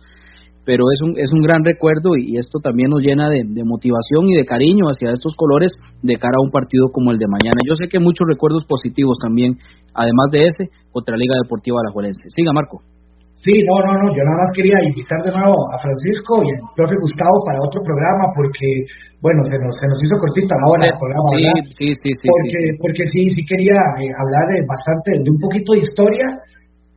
[0.65, 4.35] pero es un, es un gran recuerdo y, esto también nos llena de, motivación y
[4.35, 5.71] de cariño hacia estos colores
[6.03, 7.61] de cara a un partido como el de mañana.
[7.67, 9.59] Yo sé que muchos recuerdos positivos también,
[9.95, 12.29] además de ese, contra Liga Deportiva Alajuelense.
[12.29, 12.96] Siga, Marco.
[13.37, 16.73] Sí, no, no, no, yo nada más quería invitar de nuevo a Francisco y al
[16.73, 18.89] profe Gustavo para otro programa porque,
[19.21, 21.45] bueno, se nos, se nos hizo cortita la hora del programa, sí,
[21.77, 22.27] Sí, sí, sí.
[22.33, 22.79] Porque, sí.
[22.81, 26.27] porque sí, sí quería eh, hablar de bastante, de un poquito de historia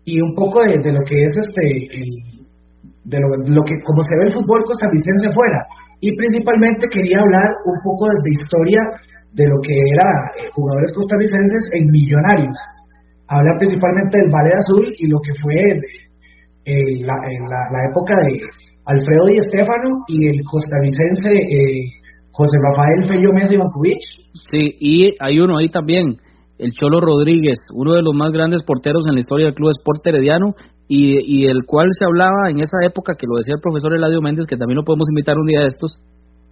[0.07, 2.39] y un poco de, de lo que es este el,
[3.03, 5.65] de lo, que como se ve el fútbol costarricense fuera
[5.99, 8.79] y principalmente quería hablar un poco de historia
[9.33, 10.07] de lo que era
[10.39, 12.57] eh, jugadores costarricenses en Millonarios
[13.29, 15.53] hablar principalmente del Valle Azul y lo que fue
[16.65, 18.39] eh, la, la, época de
[18.85, 21.85] Alfredo Di Estefano y el costarricense eh,
[22.31, 23.99] José Rafael Fello Mesa Ivankovic
[24.43, 26.17] sí y hay uno ahí también
[26.59, 30.05] el Cholo Rodríguez, uno de los más grandes porteros en la historia del Club Sport
[30.05, 30.53] Herediano,
[30.87, 34.21] y, y el cual se hablaba en esa época, que lo decía el profesor Eladio
[34.21, 36.03] Méndez, que también lo podemos invitar un día de estos,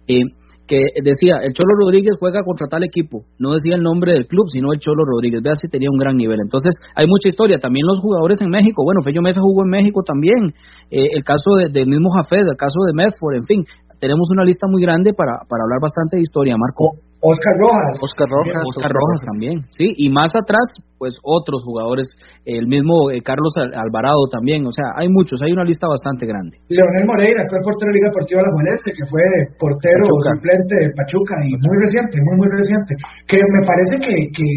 [0.08, 0.24] eh,
[0.68, 4.46] que decía, el Cholo Rodríguez juega contra tal equipo, no decía el nombre del club,
[4.52, 6.38] sino el Cholo Rodríguez, vea si tenía un gran nivel.
[6.42, 10.02] Entonces, hay mucha historia, también los jugadores en México, bueno, Fello Mesa jugó en México
[10.04, 10.52] también,
[10.90, 13.64] eh, el caso del de mismo Jafet, el caso de Medford, en fin,
[14.00, 16.98] tenemos una lista muy grande para, para hablar bastante de historia, Marco.
[17.18, 17.98] Oscar Rojas.
[17.98, 18.62] Oscar Rojas.
[18.62, 19.90] Oscar Rojas también, sí.
[19.98, 20.62] Y más atrás,
[21.02, 22.06] pues otros jugadores,
[22.46, 24.62] el mismo eh, Carlos Alvarado también.
[24.66, 26.62] O sea, hay muchos, hay una lista bastante grande.
[26.70, 29.22] Leonel Moreira, fue portero de Liga Deportiva La Juelense, que fue
[29.58, 32.94] portero suplente de Pachuca y muy reciente, muy, muy reciente.
[33.26, 34.48] Que me parece que, que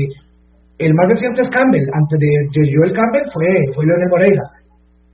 [0.85, 1.89] el más reciente es Campbell.
[1.97, 4.61] Antes de, de Joel Campbell fue, fue Leonel Moreira.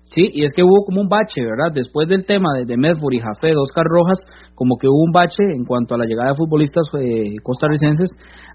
[0.08, 1.76] Sí, y es que hubo como un bache, ¿verdad?
[1.76, 4.24] Después del tema de, de Medford y Jafé de Oscar Rojas,
[4.56, 8.08] como que hubo un bache en cuanto a la llegada de futbolistas eh, costarricenses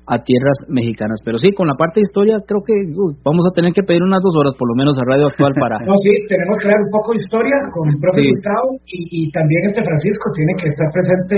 [0.08, 1.20] a tierras mexicanas.
[1.20, 2.72] Pero sí, con la parte de historia, creo que
[3.20, 5.76] vamos a tener que pedir unas dos horas por lo menos a Radio Actual para.
[5.86, 9.60] no, sí, tenemos que dar un poco de historia con el propio Gustavo y, también
[9.68, 11.36] este Francisco tiene que estar presente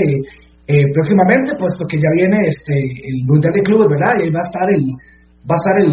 [0.71, 4.15] eh, próximamente, puesto que ya viene este el Mundial de Clubes, ¿verdad?
[4.15, 4.83] Y ahí va a estar el.
[5.43, 5.91] Va a estar el.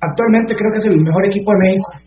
[0.00, 2.03] Actualmente creo que es el mejor equipo de México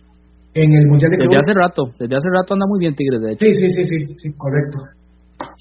[0.54, 3.34] en el Mundial de Desde hace rato, desde hace rato anda muy bien Tigres, de
[3.34, 3.45] hecho.
[3.45, 4.80] Sí, sí, sí, sí, sí correcto.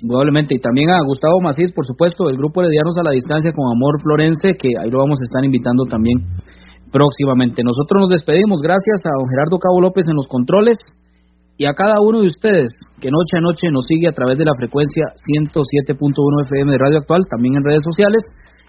[0.01, 3.68] Indudablemente, y también a Gustavo Macís, por supuesto, del grupo Heredianos a la Distancia con
[3.68, 6.24] Amor Florense, que ahí lo vamos a estar invitando también
[6.93, 7.62] próximamente.
[7.62, 10.78] Nosotros nos despedimos, gracias a don Gerardo Cabo López en los controles
[11.59, 14.45] y a cada uno de ustedes que noche a noche nos sigue a través de
[14.45, 15.93] la frecuencia 107.1
[16.45, 18.24] FM de Radio Actual, también en redes sociales.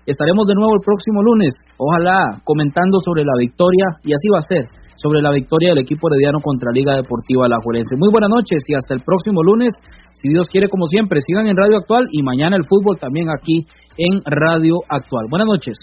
[0.06, 4.48] Estaremos de nuevo el próximo lunes, ojalá comentando sobre la victoria, y así va a
[4.48, 4.64] ser,
[4.98, 7.96] sobre la victoria del equipo herediano contra Liga Deportiva Alajuelense.
[7.98, 9.74] Muy buenas noches y hasta el próximo lunes,
[10.14, 13.66] si Dios quiere, como siempre, sigan en Radio Actual y mañana el fútbol también aquí
[13.98, 15.26] en Radio Actual.
[15.30, 15.78] Buenas noches.